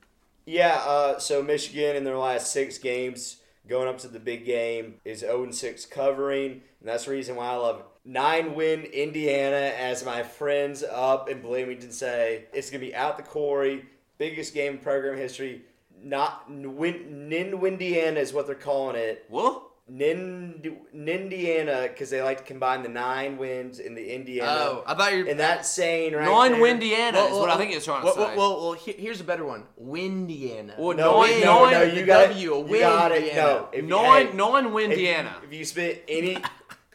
Yeah, 0.46 0.82
uh, 0.86 1.18
so 1.18 1.42
Michigan 1.42 1.96
in 1.96 2.04
their 2.04 2.16
last 2.16 2.50
six 2.50 2.78
games, 2.78 3.36
going 3.68 3.88
up 3.88 3.98
to 3.98 4.08
the 4.08 4.18
big 4.18 4.46
game, 4.46 4.94
is 5.04 5.20
0 5.20 5.50
6 5.50 5.86
covering. 5.86 6.62
And 6.80 6.88
that's 6.88 7.04
the 7.04 7.12
reason 7.12 7.36
why 7.36 7.48
I 7.48 7.56
love. 7.56 7.82
Nine 8.04 8.54
win 8.54 8.84
Indiana, 8.84 9.72
as 9.76 10.04
my 10.04 10.22
friends 10.22 10.82
up 10.82 11.28
in 11.28 11.42
Bloomington 11.42 11.92
say. 11.92 12.46
It's 12.54 12.70
going 12.70 12.80
to 12.80 12.86
be 12.86 12.94
out 12.94 13.18
the 13.18 13.22
Corey, 13.22 13.84
biggest 14.16 14.54
game 14.54 14.74
in 14.74 14.78
program 14.78 15.18
history. 15.18 15.62
Not 16.02 16.50
Win, 16.50 17.30
Indiana 17.30 18.18
is 18.18 18.32
what 18.32 18.46
they're 18.46 18.54
calling 18.54 18.96
it. 18.96 19.26
What? 19.28 19.69
Nind, 19.92 20.70
Nindiana, 20.94 21.88
because 21.88 22.10
they 22.10 22.22
like 22.22 22.38
to 22.38 22.44
combine 22.44 22.82
the 22.82 22.88
nine 22.88 23.36
wins 23.38 23.78
in 23.80 23.94
the 23.94 24.14
Indiana. 24.14 24.50
Oh, 24.52 24.84
I 24.86 24.94
thought 24.94 25.12
you 25.14 25.24
were. 25.24 25.30
and 25.30 25.40
that's 25.40 25.68
saying 25.70 26.12
right 26.14 26.24
Nine 26.24 26.52
there- 26.52 26.60
Windiana 26.60 27.18
is 27.24 27.32
what 27.36 27.50
I 27.50 27.56
think 27.56 27.70
he 27.70 27.76
was 27.76 27.84
trying 27.84 28.02
to 28.06 28.12
say. 28.12 28.18
Well, 28.20 28.36
well, 28.36 28.60
well, 28.60 28.72
he- 28.74 28.92
here's 28.92 29.20
a 29.20 29.24
better 29.24 29.44
one. 29.44 29.64
Windiana. 29.76 30.74
Well, 30.78 30.96
No, 30.96 31.22
Nine- 31.22 31.40
no, 31.40 31.64
nine- 31.64 31.72
no, 31.72 31.82
you 31.82 32.06
got 32.06 32.28
W, 32.28 32.54
a 32.54 32.60
it. 32.64 32.70
You 32.70 32.78
got 32.80 33.12
it. 33.12 33.34
No, 33.34 33.68
if 33.72 33.82
you- 33.82 33.88
nine, 33.88 34.26
hey, 34.28 34.32
nine 34.34 34.64
if 34.64 34.68
you- 34.68 34.74
Windiana. 34.74 35.36
If 35.44 35.52
you 35.52 35.64
spent 35.64 35.98
any, 36.08 36.38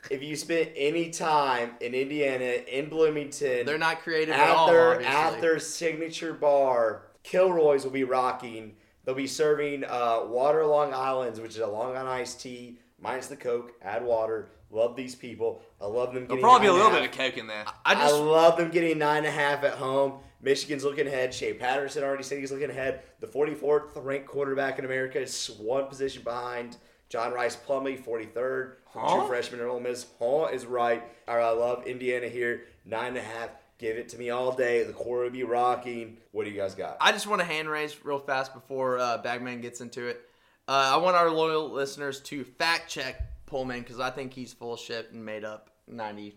if 0.10 0.24
you 0.24 0.36
spent 0.36 0.70
any 0.76 1.10
time 1.10 1.76
in 1.82 1.94
Indiana, 1.94 2.46
in 2.46 2.90
Bloomington, 2.90 3.66
They're 3.66 3.78
not 3.78 4.02
creative 4.02 4.36
at 4.36 4.40
at 4.42 4.56
all. 4.56 4.68
their 4.68 5.02
at 5.02 5.42
their 5.42 5.60
signature 5.60 6.34
bar, 6.34 7.02
Kilroy's 7.24 7.84
will 7.84 7.92
be 7.92 8.04
rocking. 8.04 8.78
They'll 9.04 9.16
be 9.16 9.28
serving 9.28 9.84
uh, 9.84 10.22
water 10.28 10.66
Long 10.66 10.92
Island's, 10.94 11.40
which 11.40 11.52
is 11.52 11.60
a 11.60 11.68
Long 11.68 11.92
Island 11.96 12.10
iced 12.10 12.42
tea 12.42 12.80
minus 13.06 13.28
the 13.28 13.36
Coke. 13.36 13.74
Add 13.84 14.04
water. 14.04 14.50
Love 14.72 14.96
these 14.96 15.14
people. 15.14 15.62
I 15.80 15.86
love 15.86 16.14
them. 16.14 16.26
There'll 16.28 16.28
Getting 16.38 16.42
probably 16.42 16.66
be 16.66 16.70
a 16.70 16.74
little 16.74 16.88
and 16.88 16.98
bit 16.98 17.10
of 17.10 17.16
coke 17.16 17.38
in 17.38 17.48
there. 17.48 17.66
I 17.86 17.92
I, 17.92 17.96
just 17.96 18.16
love 18.16 18.58
them 18.58 18.72
getting 18.72 18.98
nine 18.98 19.20
and 19.20 19.28
a 19.28 19.32
half 19.32 19.64
at 19.64 19.74
home. 19.76 20.14
Michigan's 20.42 20.84
looking 20.84 21.08
ahead. 21.08 21.34
Shea 21.34 21.54
Patterson 21.54 22.04
already 22.04 22.24
said 22.24 22.40
he's 22.40 22.52
looking 22.52 22.72
ahead. 22.72 23.04
The 23.20 23.28
44th 23.28 23.92
ranked 24.04 24.28
quarterback 24.28 24.80
in 24.80 24.86
America 24.86 25.22
is 25.22 25.52
one 25.60 25.86
position 25.88 26.24
behind 26.24 26.78
John 27.10 27.32
Rhys 27.32 27.56
Plumlee, 27.56 28.04
43rd. 28.04 28.74
Huh? 28.88 29.16
True 29.16 29.28
freshman 29.28 29.62
at 29.62 29.68
Ole 29.68 29.80
Miss. 29.80 30.08
Huh 30.20 30.48
is 30.52 30.66
right. 30.66 31.04
All 31.28 31.38
right, 31.38 31.46
I 31.46 31.52
love 31.52 31.86
Indiana 31.86 32.28
here. 32.28 32.64
Nine 32.86 33.10
and 33.10 33.18
a 33.18 33.22
half. 33.22 33.50
Give 33.78 33.98
it 33.98 34.10
to 34.10 34.18
me 34.18 34.30
all 34.32 34.52
day. 34.52 34.84
The 34.84 34.94
core 34.94 35.24
will 35.24 35.30
be 35.30 35.44
rocking. 35.44 36.18
What 36.32 36.46
do 36.46 36.50
you 36.50 36.58
guys 36.58 36.76
got? 36.76 36.98
I 37.00 37.12
just 37.12 37.28
want 37.28 37.42
to 37.42 37.46
hand 37.46 37.70
raise 37.70 38.04
real 38.04 38.20
fast 38.20 38.54
before 38.54 38.98
uh, 38.98 39.20
Bagman 39.20 39.62
gets 39.62 39.80
into 39.82 40.08
it. 40.08 40.22
Uh, 40.68 40.92
I 40.94 40.98
want 40.98 41.16
our 41.16 41.30
loyal 41.30 41.70
listeners 41.70 42.20
to 42.22 42.44
fact 42.44 42.90
check 42.90 43.22
Pullman 43.46 43.82
because 43.82 44.00
I 44.00 44.10
think 44.10 44.34
he's 44.34 44.52
full 44.54 44.78
shit 44.78 45.12
and 45.12 45.24
made 45.24 45.44
up 45.44 45.70
99% 45.92 46.34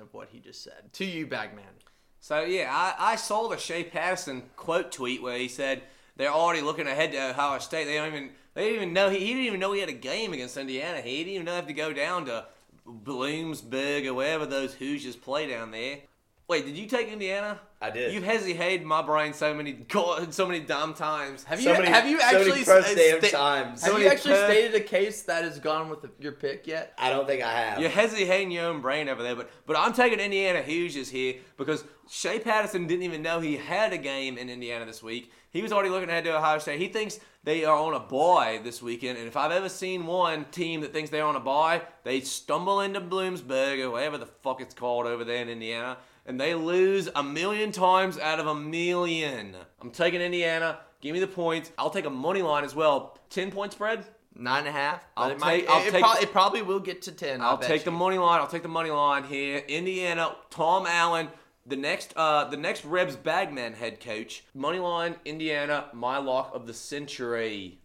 of 0.00 0.12
what 0.14 0.28
he 0.30 0.40
just 0.40 0.62
said. 0.64 0.92
To 0.94 1.04
you, 1.04 1.26
Bagman. 1.26 1.64
So 2.20 2.42
yeah, 2.42 2.70
I, 2.72 3.12
I 3.12 3.16
saw 3.16 3.48
the 3.48 3.56
Shea 3.56 3.84
Patterson 3.84 4.44
quote 4.56 4.92
tweet 4.92 5.22
where 5.22 5.38
he 5.38 5.48
said 5.48 5.82
they're 6.16 6.32
already 6.32 6.62
looking 6.62 6.86
ahead 6.86 7.12
to 7.12 7.30
Ohio 7.30 7.58
State. 7.58 7.84
They 7.84 7.96
don't 7.96 8.08
even 8.08 8.30
they 8.54 8.64
didn't 8.64 8.76
even 8.76 8.92
know 8.92 9.10
he, 9.10 9.18
he 9.18 9.26
didn't 9.28 9.44
even 9.44 9.60
know 9.60 9.72
he 9.72 9.80
had 9.80 9.88
a 9.88 9.94
game 9.94 10.32
against 10.32 10.56
Indiana. 10.56 11.00
He 11.00 11.18
didn't 11.18 11.34
even 11.34 11.46
know 11.46 11.58
if 11.58 11.66
to 11.66 11.72
go 11.72 11.92
down 11.92 12.26
to 12.26 12.46
Bloomsburg 12.86 14.06
or 14.06 14.14
wherever 14.14 14.46
those 14.46 14.74
Hoosiers 14.74 15.16
play 15.16 15.46
down 15.48 15.70
there. 15.70 15.98
Wait, 16.48 16.66
did 16.66 16.76
you 16.76 16.86
take 16.86 17.08
Indiana? 17.08 17.60
I 17.82 17.88
did. 17.90 18.12
You've 18.12 18.24
hesitated 18.24 18.86
my 18.86 19.00
brain 19.00 19.32
so 19.32 19.54
many 19.54 19.86
so 20.30 20.46
many 20.46 20.60
dumb 20.60 20.92
times. 20.92 21.44
Have 21.44 21.60
So 21.62 21.70
you 21.72 21.78
many- 21.78 21.88
have 21.90 22.06
you 22.06 22.20
so 22.20 22.26
many 22.32 22.38
actually 22.50 22.64
first 22.64 22.94
damn 22.96 23.22
sta- 23.22 23.30
times. 23.38 23.82
Have 23.82 23.92
So 23.92 23.96
you 23.98 24.06
actually 24.08 24.34
per- 24.34 24.50
stated 24.50 24.74
a 24.74 24.80
case 24.84 25.22
that 25.22 25.44
has 25.44 25.58
gone 25.58 25.88
with 25.88 26.02
the, 26.02 26.10
your 26.18 26.32
pick 26.32 26.66
yet? 26.66 26.92
I 26.98 27.08
don't 27.08 27.26
think 27.26 27.42
I 27.42 27.50
have. 27.52 27.80
You're 27.80 27.88
hesitating 27.88 28.50
your 28.50 28.66
own 28.66 28.82
brain 28.82 29.08
over 29.08 29.22
there, 29.22 29.34
but 29.34 29.50
but 29.66 29.76
I'm 29.78 29.94
taking 29.94 30.20
Indiana 30.20 30.60
Hoosiers 30.62 31.08
here 31.08 31.36
because 31.56 31.84
Shea 32.10 32.38
Patterson 32.38 32.86
didn't 32.86 33.04
even 33.04 33.22
know 33.22 33.40
he 33.40 33.56
had 33.56 33.92
a 33.94 33.98
game 33.98 34.36
in 34.36 34.50
Indiana 34.50 34.84
this 34.84 35.02
week. 35.02 35.32
He 35.50 35.62
was 35.62 35.72
already 35.72 35.88
looking 35.88 36.10
ahead 36.10 36.24
to 36.24 36.36
Ohio 36.36 36.58
State. 36.58 36.78
He 36.80 36.88
thinks 36.88 37.18
they 37.44 37.64
are 37.64 37.76
on 37.76 37.94
a 37.94 37.98
bye 38.00 38.60
this 38.62 38.82
weekend, 38.82 39.16
and 39.18 39.26
if 39.26 39.36
I've 39.38 39.52
ever 39.52 39.68
seen 39.70 40.06
one 40.06 40.44
team 40.52 40.82
that 40.82 40.92
thinks 40.92 41.08
they're 41.10 41.24
on 41.24 41.34
a 41.34 41.40
bye, 41.40 41.80
they 42.04 42.20
stumble 42.20 42.80
into 42.82 43.00
Bloomsburg 43.00 43.82
or 43.82 43.90
whatever 43.90 44.18
the 44.18 44.26
fuck 44.26 44.60
it's 44.60 44.74
called 44.74 45.06
over 45.06 45.24
there 45.24 45.40
in 45.42 45.48
Indiana, 45.48 45.96
and 46.30 46.40
they 46.40 46.54
lose 46.54 47.08
a 47.16 47.24
million 47.24 47.72
times 47.72 48.16
out 48.16 48.38
of 48.38 48.46
a 48.46 48.54
million. 48.54 49.56
I'm 49.82 49.90
taking 49.90 50.20
Indiana. 50.20 50.78
Give 51.00 51.12
me 51.12 51.18
the 51.18 51.26
points. 51.26 51.72
I'll 51.76 51.90
take 51.90 52.04
a 52.04 52.10
money 52.10 52.40
line 52.40 52.62
as 52.62 52.72
well. 52.72 53.18
Ten 53.30 53.50
point 53.50 53.72
spread. 53.72 54.04
Nine 54.36 54.60
and 54.60 54.68
a 54.68 54.70
half. 54.70 55.02
I'll 55.16 55.30
it, 55.32 55.40
might, 55.40 55.60
take- 55.62 55.68
I'll 55.70 55.84
it, 55.84 55.90
take- 55.90 56.00
prob- 56.02 56.22
it 56.22 56.30
probably 56.30 56.62
will 56.62 56.78
get 56.78 57.02
to 57.02 57.12
ten. 57.12 57.40
I'll 57.40 57.56
bet 57.56 57.66
take 57.68 57.82
the 57.82 57.90
money 57.90 58.16
line. 58.16 58.40
I'll 58.40 58.46
take 58.46 58.62
the 58.62 58.68
money 58.68 58.90
line 58.90 59.24
here. 59.24 59.58
Indiana, 59.66 60.36
Tom 60.50 60.86
Allen, 60.86 61.26
the 61.66 61.74
next 61.74 62.12
uh 62.16 62.44
the 62.44 62.56
next 62.56 62.84
Rebs 62.84 63.16
Bagman 63.16 63.72
head 63.72 63.98
coach. 63.98 64.44
Money 64.54 64.78
line, 64.78 65.16
Indiana, 65.24 65.86
my 65.92 66.18
lock 66.18 66.54
of 66.54 66.68
the 66.68 66.74
century. 66.74 67.80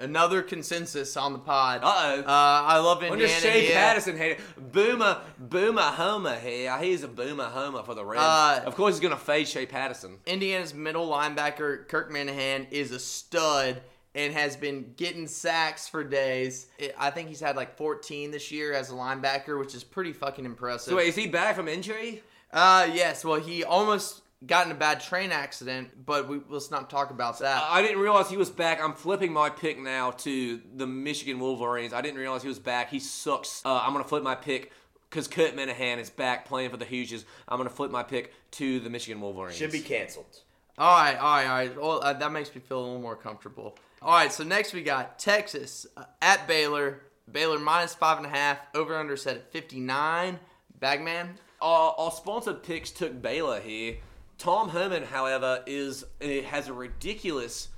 Another 0.00 0.42
consensus 0.42 1.16
on 1.16 1.32
the 1.32 1.38
pod. 1.38 1.82
Uh-oh. 1.84 2.20
Uh, 2.20 2.24
I 2.26 2.78
love 2.78 3.02
Indiana. 3.02 3.10
When 3.10 3.18
does 3.20 3.42
Shea 3.42 3.68
yeah. 3.68 3.74
Patterson 3.74 4.16
hate 4.16 4.32
it? 4.32 4.72
Boomer, 4.72 5.20
Boomer 5.38 5.82
Homer 5.82 6.36
here. 6.36 6.76
He's 6.78 7.02
a 7.02 7.08
Boomer 7.08 7.44
Homer 7.44 7.82
for 7.82 7.94
the 7.94 8.04
Reds. 8.04 8.22
Uh, 8.22 8.62
of 8.64 8.74
course, 8.74 8.94
he's 8.94 9.00
gonna 9.00 9.16
fade 9.16 9.46
Shea 9.46 9.66
Patterson. 9.66 10.18
Indiana's 10.26 10.72
middle 10.74 11.08
linebacker 11.08 11.86
Kirk 11.88 12.10
Manahan 12.10 12.66
is 12.70 12.92
a 12.92 12.98
stud 12.98 13.82
and 14.14 14.32
has 14.32 14.56
been 14.56 14.94
getting 14.96 15.28
sacks 15.28 15.88
for 15.88 16.02
days. 16.02 16.66
It- 16.78 16.94
I 16.98 17.10
think 17.10 17.28
he's 17.28 17.40
had 17.40 17.56
like 17.56 17.76
14 17.76 18.30
this 18.30 18.50
year 18.50 18.72
as 18.72 18.90
a 18.90 18.94
linebacker, 18.94 19.58
which 19.58 19.74
is 19.74 19.84
pretty 19.84 20.12
fucking 20.12 20.44
impressive. 20.44 20.90
So 20.90 20.96
wait, 20.96 21.08
is 21.08 21.14
he 21.16 21.26
back 21.28 21.54
from 21.56 21.68
injury? 21.68 22.22
Uh, 22.52 22.88
yes. 22.92 23.24
Well, 23.24 23.38
he 23.40 23.62
almost 23.62 24.22
got 24.46 24.66
in 24.66 24.72
a 24.72 24.74
bad 24.74 25.00
train 25.00 25.32
accident, 25.32 26.06
but 26.06 26.28
we, 26.28 26.40
let's 26.48 26.70
not 26.70 26.88
talk 26.88 27.10
about 27.10 27.38
that. 27.40 27.62
I 27.68 27.82
didn't 27.82 27.98
realize 27.98 28.30
he 28.30 28.36
was 28.36 28.50
back. 28.50 28.82
I'm 28.82 28.94
flipping 28.94 29.32
my 29.32 29.50
pick 29.50 29.78
now 29.78 30.12
to 30.12 30.60
the 30.74 30.86
Michigan 30.86 31.38
Wolverines. 31.40 31.92
I 31.92 32.00
didn't 32.00 32.18
realize 32.18 32.42
he 32.42 32.48
was 32.48 32.58
back. 32.58 32.90
He 32.90 33.00
sucks. 33.00 33.62
Uh, 33.64 33.80
I'm 33.82 33.92
gonna 33.92 34.04
flip 34.04 34.22
my 34.22 34.34
pick 34.34 34.72
because 35.08 35.28
Kurt 35.28 35.54
Minahan 35.56 35.98
is 35.98 36.10
back 36.10 36.46
playing 36.46 36.70
for 36.70 36.76
the 36.76 36.84
Hoosiers. 36.84 37.24
I'm 37.48 37.58
gonna 37.58 37.70
flip 37.70 37.90
my 37.90 38.02
pick 38.02 38.32
to 38.52 38.80
the 38.80 38.90
Michigan 38.90 39.20
Wolverines. 39.20 39.56
Should 39.56 39.72
be 39.72 39.80
canceled. 39.80 40.40
All 40.78 40.96
right, 40.96 41.16
all 41.16 41.36
right, 41.36 41.46
all 41.46 41.56
right. 41.56 41.76
Well, 41.76 42.00
uh, 42.02 42.12
that 42.14 42.32
makes 42.32 42.54
me 42.54 42.60
feel 42.62 42.78
a 42.78 42.82
little 42.82 43.00
more 43.00 43.16
comfortable. 43.16 43.76
All 44.00 44.12
right, 44.14 44.32
so 44.32 44.44
next 44.44 44.72
we 44.72 44.82
got 44.82 45.18
Texas 45.18 45.86
uh, 45.96 46.04
at 46.22 46.48
Baylor. 46.48 47.02
Baylor 47.30 47.58
minus 47.58 47.94
five 47.94 48.16
and 48.16 48.26
a 48.26 48.30
half. 48.30 48.58
Over 48.74 48.96
under 48.96 49.16
set 49.16 49.36
at 49.36 49.52
59. 49.52 50.38
Bagman. 50.78 51.38
Our, 51.60 51.94
our 51.98 52.10
sponsored 52.10 52.62
picks 52.62 52.90
took 52.90 53.20
Baylor 53.20 53.60
here. 53.60 53.96
Tom 54.40 54.70
Herman, 54.70 55.02
however, 55.04 55.62
is 55.66 56.02
uh, 56.22 56.26
has 56.48 56.66
a 56.68 56.72
ridiculous, 56.72 57.68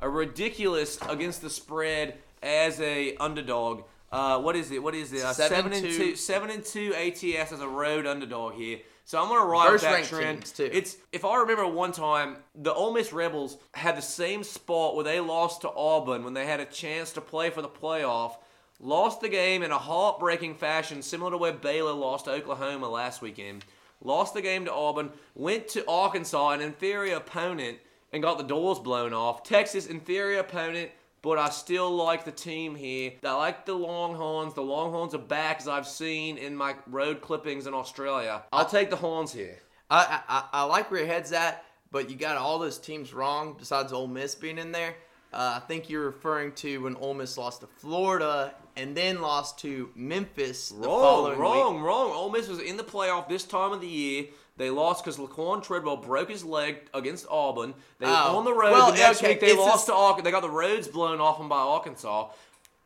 a 0.00 0.08
ridiculous 0.08 0.98
against 1.08 1.40
the 1.40 1.48
spread 1.48 2.18
as 2.42 2.78
a 2.80 3.16
underdog. 3.16 3.84
Uh, 4.12 4.38
what 4.38 4.54
is 4.54 4.70
it? 4.70 4.82
What 4.82 4.94
is 4.94 5.14
it? 5.14 5.22
Uh, 5.22 5.32
Seven 5.32 5.56
seven 5.56 5.72
and 5.72 5.82
two. 5.82 5.96
two, 5.96 6.16
seven 6.16 6.50
and 6.50 6.62
two 6.62 6.94
ATS 6.94 7.52
as 7.52 7.60
a 7.60 7.68
road 7.68 8.06
underdog 8.06 8.52
here. 8.54 8.80
So 9.06 9.20
I'm 9.20 9.28
gonna 9.28 9.46
ride 9.46 9.72
with 9.72 9.80
that 9.80 10.04
trend. 10.04 10.44
too. 10.44 10.68
It's 10.70 10.98
if 11.10 11.24
I 11.24 11.38
remember 11.38 11.66
one 11.66 11.90
time, 11.92 12.36
the 12.54 12.72
Ole 12.72 12.92
Miss 12.92 13.14
Rebels 13.14 13.56
had 13.72 13.96
the 13.96 14.02
same 14.02 14.44
spot 14.44 14.96
where 14.96 15.04
they 15.04 15.20
lost 15.20 15.62
to 15.62 15.70
Auburn 15.70 16.22
when 16.22 16.34
they 16.34 16.44
had 16.44 16.60
a 16.60 16.66
chance 16.66 17.12
to 17.12 17.22
play 17.22 17.48
for 17.48 17.62
the 17.62 17.68
playoff. 17.68 18.34
Lost 18.78 19.22
the 19.22 19.28
game 19.30 19.62
in 19.62 19.70
a 19.72 19.78
heartbreaking 19.78 20.56
fashion, 20.56 21.00
similar 21.02 21.30
to 21.30 21.38
where 21.38 21.52
Baylor 21.52 21.92
lost 21.92 22.26
to 22.26 22.32
Oklahoma 22.32 22.88
last 22.88 23.22
weekend. 23.22 23.64
Lost 24.02 24.34
the 24.34 24.42
game 24.42 24.64
to 24.64 24.72
Auburn, 24.72 25.10
went 25.34 25.68
to 25.68 25.88
Arkansas, 25.88 26.50
an 26.50 26.60
inferior 26.60 27.16
opponent, 27.16 27.78
and 28.12 28.22
got 28.22 28.38
the 28.38 28.44
doors 28.44 28.78
blown 28.78 29.12
off. 29.12 29.42
Texas, 29.42 29.86
inferior 29.86 30.40
opponent, 30.40 30.90
but 31.22 31.38
I 31.38 31.50
still 31.50 31.90
like 31.90 32.24
the 32.24 32.32
team 32.32 32.74
here. 32.74 33.12
I 33.22 33.32
like 33.34 33.66
the 33.66 33.74
Longhorns. 33.74 34.54
The 34.54 34.62
Longhorns 34.62 35.14
are 35.14 35.18
back, 35.18 35.58
as 35.58 35.68
I've 35.68 35.86
seen 35.86 36.38
in 36.38 36.56
my 36.56 36.74
road 36.86 37.20
clippings 37.20 37.66
in 37.66 37.74
Australia. 37.74 38.42
I'll 38.52 38.64
take 38.64 38.88
the 38.88 38.96
Horns 38.96 39.32
here. 39.32 39.58
I, 39.90 40.20
I 40.28 40.44
I 40.52 40.62
like 40.64 40.90
where 40.90 41.00
your 41.00 41.08
head's 41.08 41.32
at, 41.32 41.64
but 41.90 42.08
you 42.08 42.16
got 42.16 42.36
all 42.36 42.58
those 42.58 42.78
teams 42.78 43.12
wrong. 43.12 43.54
Besides 43.58 43.92
Ole 43.92 44.06
Miss 44.06 44.34
being 44.34 44.56
in 44.56 44.72
there, 44.72 44.94
uh, 45.32 45.60
I 45.62 45.66
think 45.66 45.90
you're 45.90 46.06
referring 46.06 46.52
to 46.52 46.82
when 46.82 46.96
Ole 46.96 47.14
Miss 47.14 47.36
lost 47.36 47.60
to 47.60 47.66
Florida 47.66 48.54
and 48.76 48.96
then 48.96 49.20
lost 49.20 49.58
to 49.60 49.90
Memphis 49.94 50.72
Wrong, 50.76 51.36
wrong, 51.38 51.74
week. 51.76 51.84
wrong. 51.84 52.12
Ole 52.12 52.30
Miss 52.30 52.48
was 52.48 52.58
in 52.60 52.76
the 52.76 52.84
playoff 52.84 53.28
this 53.28 53.44
time 53.44 53.72
of 53.72 53.80
the 53.80 53.86
year. 53.88 54.24
They 54.56 54.68
lost 54.70 55.02
because 55.04 55.16
Laquan 55.18 55.62
Treadwell 55.62 55.96
broke 55.96 56.28
his 56.30 56.44
leg 56.44 56.76
against 56.92 57.26
Auburn. 57.30 57.72
They 57.98 58.06
were 58.06 58.12
Oh. 58.12 58.36
on 58.38 58.44
the 58.44 58.52
road 58.52 58.72
Well, 58.72 58.92
the 58.92 58.98
next 58.98 59.18
okay, 59.18 59.28
week. 59.30 59.40
They 59.40 59.46
it's 59.52 59.58
lost 59.58 59.88
a- 59.88 59.92
to 59.92 59.96
Arkansas. 59.96 60.24
They 60.24 60.30
got 60.30 60.42
the 60.42 60.50
roads 60.50 60.86
blown 60.88 61.20
off 61.20 61.38
them 61.38 61.48
by 61.48 61.56
Arkansas. 61.60 62.28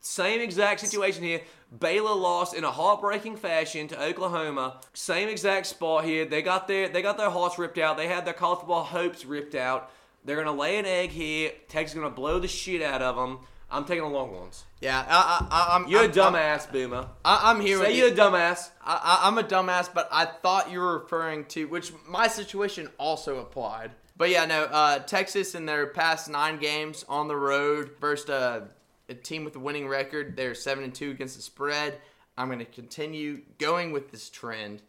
Same 0.01 0.41
exact 0.41 0.81
situation 0.81 1.23
here. 1.25 1.41
Baylor 1.77 2.15
lost 2.15 2.55
in 2.55 2.63
a 2.63 2.71
heartbreaking 2.71 3.37
fashion 3.37 3.89
to 3.89 4.01
Oklahoma. 4.01 4.81
Same 4.93 5.29
exact 5.29 5.67
spot 5.67 6.05
here. 6.05 6.25
They 6.27 6.43
got 6.43 6.69
their 6.69 6.89
they 6.89 7.03
got 7.03 7.17
their 7.17 7.31
hearts 7.31 7.59
ripped 7.59 7.79
out. 7.79 7.97
They 7.97 8.07
had 8.07 8.25
their 8.25 8.35
college 8.35 8.59
football 8.61 8.85
hopes 8.85 9.25
ripped 9.25 9.55
out. 9.57 9.91
They're 10.25 10.37
gonna 10.37 10.53
lay 10.57 10.77
an 10.77 10.87
egg 10.87 11.11
here. 11.11 11.53
Texas 11.69 11.95
is 11.97 12.01
gonna 12.01 12.15
blow 12.15 12.39
the 12.39 12.47
shit 12.49 12.83
out 12.83 13.03
of 13.03 13.17
them. 13.17 13.41
I'm 13.75 13.85
taking 13.85 14.05
the 14.05 14.09
long 14.09 14.33
ones. 14.33 14.65
Yeah, 14.81 15.05
I, 15.09 15.73
I'm. 15.73 15.89
You're 15.89 16.05
I'm, 16.05 16.11
a 16.11 16.13
dumbass, 16.13 16.71
Boomer. 16.71 17.09
I, 17.25 17.51
I'm 17.51 17.61
here. 17.61 17.79
Say 17.79 17.89
with 17.89 17.97
you're 17.97 18.09
you. 18.09 18.15
a 18.15 18.17
dumbass. 18.17 18.71
I, 18.83 19.21
I, 19.23 19.29
I'm 19.29 19.37
a 19.37 19.43
dumbass, 19.43 19.93
but 19.93 20.09
I 20.13 20.27
thought 20.27 20.71
you 20.71 20.79
were 20.79 21.01
referring 21.01 21.47
to 21.47 21.67
which 21.67 21.93
my 22.09 22.29
situation 22.29 22.89
also 22.99 23.39
applied. 23.39 23.91
But 24.17 24.31
yeah, 24.31 24.45
no. 24.47 24.65
Uh, 24.65 25.01
Texas 25.01 25.57
in 25.57 25.67
their 25.67 25.89
past 25.89 26.31
nine 26.31 26.59
games 26.59 27.05
on 27.09 27.27
the 27.27 27.37
road 27.37 27.91
versus 28.01 28.31
a, 28.31 28.69
a 29.09 29.15
team 29.15 29.45
with 29.45 29.57
a 29.57 29.59
winning 29.61 29.89
record, 29.89 30.37
they're 30.37 30.55
seven 30.55 30.85
and 30.85 30.95
two 30.95 31.11
against 31.11 31.37
the 31.37 31.43
spread. 31.43 31.99
I'm 32.39 32.47
going 32.47 32.61
to 32.61 32.65
continue 32.65 33.43
going 33.59 33.91
with 33.93 34.13
this 34.13 34.31
trend. 34.31 34.83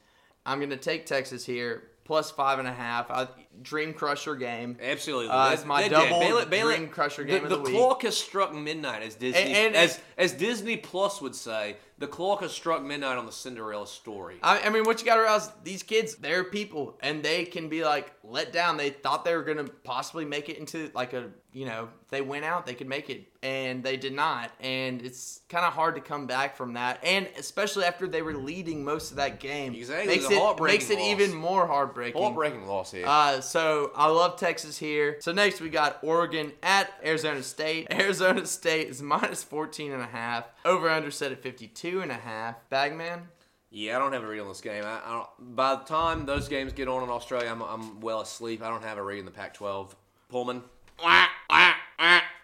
I'm 0.45 0.59
going 0.59 0.69
to 0.69 0.77
take 0.77 1.07
Texas 1.07 1.43
here 1.43 1.83
plus 2.05 2.31
five 2.31 2.59
and 2.59 2.67
a 2.67 2.73
half. 2.73 3.11
I, 3.11 3.27
dream 3.61 3.93
crusher 3.93 4.35
game. 4.35 4.77
Absolutely. 4.81 5.29
Uh, 5.29 5.51
it's 5.51 5.65
my 5.65 5.81
they're 5.81 5.89
dead. 5.89 6.09
double 6.09 6.45
dream 6.77 6.87
crusher 6.89 7.23
game 7.23 7.39
the, 7.43 7.53
of 7.55 7.63
the 7.63 7.69
the 7.71 7.77
clock 7.77 8.03
has 8.03 8.15
struck 8.15 8.53
midnight, 8.53 9.01
as 9.03 9.15
Disney, 9.15 9.41
And- 9.41 9.53
and- 9.67 9.75
as 9.75 9.99
as 10.17 10.31
Disney 10.33 10.77
Plus 10.77 11.21
would 11.21 11.35
say. 11.35 11.75
The 11.97 12.07
clock 12.07 12.41
has 12.41 12.51
struck 12.51 12.83
midnight 12.83 13.17
on 13.17 13.25
the 13.25 13.31
Cinderella 13.31 13.87
story. 13.87 14.35
I, 14.43 14.59
I 14.63 14.69
mean, 14.69 14.83
what 14.83 14.99
you 14.99 15.05
got 15.05 15.15
to 15.15 15.21
realize, 15.21 15.49
these 15.63 15.81
kids, 15.81 16.15
they're 16.15 16.43
people, 16.43 16.97
and 17.01 17.23
they 17.23 17.45
can 17.45 17.69
be 17.69 17.85
like 17.85 18.11
let 18.23 18.51
down. 18.51 18.75
They 18.75 18.89
thought 18.89 19.23
they 19.23 19.33
were 19.33 19.43
gonna 19.43 19.69
possibly 19.85 20.25
make 20.25 20.49
it 20.49 20.57
into 20.57 20.91
like 20.93 21.13
a, 21.13 21.29
you 21.53 21.65
know, 21.65 21.87
they 22.09 22.19
went 22.19 22.43
out, 22.43 22.65
they 22.65 22.73
could 22.73 22.89
make 22.89 23.09
it, 23.09 23.27
and 23.41 23.81
they 23.81 23.95
did 23.95 24.11
not. 24.13 24.51
And 24.59 25.01
it's 25.01 25.39
kind 25.47 25.65
of 25.65 25.71
hard 25.71 25.95
to 25.95 26.01
come 26.01 26.27
back 26.27 26.57
from 26.57 26.73
that, 26.73 26.99
and 27.01 27.29
especially 27.37 27.85
after 27.85 28.07
they 28.07 28.21
were 28.21 28.35
leading 28.35 28.83
most 28.83 29.11
of 29.11 29.17
that 29.17 29.39
game, 29.39 29.73
Exactly, 29.73 30.07
makes 30.07 30.25
it 30.25 30.33
a 30.33 30.35
it 30.35 30.39
heartbreaking 30.41 30.73
makes 30.79 30.89
it 30.89 30.99
loss. 30.99 31.07
even 31.07 31.33
more 31.33 31.65
heartbreaking. 31.65 32.21
Heartbreaking 32.21 32.67
loss 32.67 32.91
here. 32.91 33.05
Uh, 33.07 33.39
so 33.39 33.91
I 33.95 34.07
love 34.09 34.37
Texas 34.37 34.77
here. 34.77 35.15
So 35.21 35.31
next 35.31 35.61
we 35.61 35.69
got 35.69 35.99
Oregon 36.03 36.51
at 36.61 36.91
Arizona 37.05 37.41
State. 37.41 37.87
Arizona 37.91 38.45
State 38.45 38.89
is 38.89 39.01
minus 39.01 39.45
14 39.45 39.93
and 39.93 40.01
a 40.01 40.07
half. 40.07 40.45
Over 40.65 40.89
under 40.89 41.11
set 41.11 41.31
at 41.31 41.41
52 41.43 42.01
and 42.01 42.11
a 42.11 42.15
half. 42.15 42.55
Bagman. 42.69 43.29
yeah, 43.69 43.95
I 43.95 43.99
don't 43.99 44.13
have 44.13 44.23
a 44.23 44.27
read 44.27 44.39
on 44.39 44.47
this 44.47 44.61
game. 44.61 44.83
I, 44.83 44.99
I 45.05 45.11
don't, 45.13 45.55
by 45.55 45.75
the 45.75 45.83
time 45.83 46.25
those 46.25 46.49
games 46.49 46.73
get 46.73 46.87
on 46.87 47.03
in 47.03 47.09
Australia, 47.09 47.49
I'm, 47.49 47.61
I'm 47.61 48.01
well 48.01 48.21
asleep. 48.21 48.63
I 48.63 48.69
don't 48.69 48.83
have 48.83 48.97
a 48.97 49.03
read 49.03 49.19
in 49.19 49.25
the 49.25 49.31
Pac-12. 49.31 49.91
Pullman. 50.29 50.63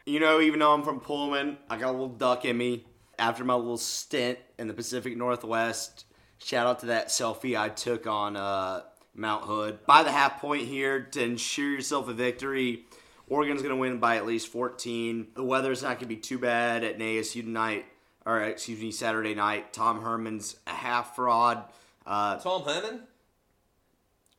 You 0.06 0.20
know, 0.20 0.40
even 0.40 0.60
though 0.60 0.74
I'm 0.74 0.84
from 0.84 1.00
Pullman, 1.00 1.58
I 1.70 1.78
got 1.78 1.90
a 1.90 1.92
little 1.92 2.10
duck 2.10 2.46
in 2.46 2.58
me. 2.58 2.86
After 3.18 3.44
my 3.44 3.54
little 3.56 3.78
stint 3.78 4.40
in 4.58 4.68
the 4.68 4.74
Pacific 4.74 5.16
Northwest, 5.16 6.06
shout 6.38 6.68
out 6.68 6.80
to 6.80 6.88
that 6.88 7.10
selfie 7.10 7.60
I 7.60 7.70
took 7.70 8.08
on 8.08 8.36
uh, 8.36 8.82
Mount 9.14 9.46
Hood. 9.46 9.86
By 9.86 10.04
the 10.04 10.12
half 10.12 10.42
point 10.42 10.68
here 10.68 11.02
to 11.02 11.24
ensure 11.24 11.70
yourself 11.70 12.08
a 12.08 12.14
victory. 12.14 12.86
Oregon's 13.28 13.62
going 13.62 13.74
to 13.74 13.80
win 13.80 14.00
by 14.00 14.18
at 14.18 14.26
least 14.26 14.48
14. 14.50 15.28
The 15.36 15.44
weather's 15.44 15.84
not 15.84 16.00
going 16.00 16.00
to 16.00 16.06
be 16.08 16.18
too 16.18 16.40
bad 16.40 16.84
at 16.84 16.96
an 16.96 17.02
ASU 17.02 17.42
tonight, 17.42 17.86
or 18.26 18.42
excuse 18.42 18.80
me, 18.80 18.92
Saturday 18.92 19.34
night. 19.36 19.74
Tom 19.74 20.02
Herman's 20.02 20.56
a 20.68 20.72
half 20.72 21.16
fraud. 21.16 21.64
Uh, 22.06 22.38
Tom 22.38 22.64
Herman. 22.64 23.02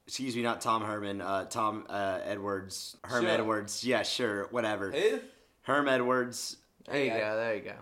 excuse 0.07 0.35
me, 0.37 0.42
not 0.42 0.61
Tom 0.61 0.83
Herman. 0.83 1.21
Uh, 1.21 1.45
Tom 1.47 1.85
uh, 1.88 2.18
Edwards. 2.25 2.97
Herm 3.05 3.25
Sure. 3.25 3.31
Edwards. 3.31 3.85
Yeah, 3.85 4.03
sure, 4.03 4.47
whatever. 4.51 4.90
Who? 4.90 5.21
Herm 5.62 5.88
Edwards. 5.88 6.57
There 6.87 6.97
you 7.05 7.11
Okay. 7.11 7.21
go. 7.21 7.37
There 7.37 7.55
you 7.57 7.62
go. 7.62 7.75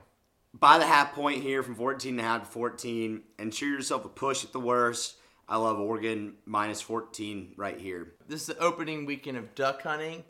By 0.52 0.78
the 0.78 0.86
half 0.86 1.12
point 1.14 1.42
here 1.42 1.62
from 1.62 1.74
14 1.76 2.10
and 2.12 2.20
a 2.20 2.22
half 2.24 2.42
to 2.44 2.50
14. 2.50 3.22
Ensure 3.38 3.68
yourself 3.68 4.04
a 4.04 4.08
push 4.08 4.44
at 4.44 4.52
the 4.52 4.60
worst. 4.60 5.16
I 5.48 5.56
love 5.56 5.78
Oregon 5.80 6.34
minus 6.44 6.80
14 6.80 7.54
right 7.56 7.78
here. 7.78 8.12
This 8.28 8.42
is 8.42 8.46
the 8.48 8.58
opening 8.58 9.06
weekend 9.06 9.36
of 9.36 9.54
duck 9.54 9.82
hunting, 9.82 10.24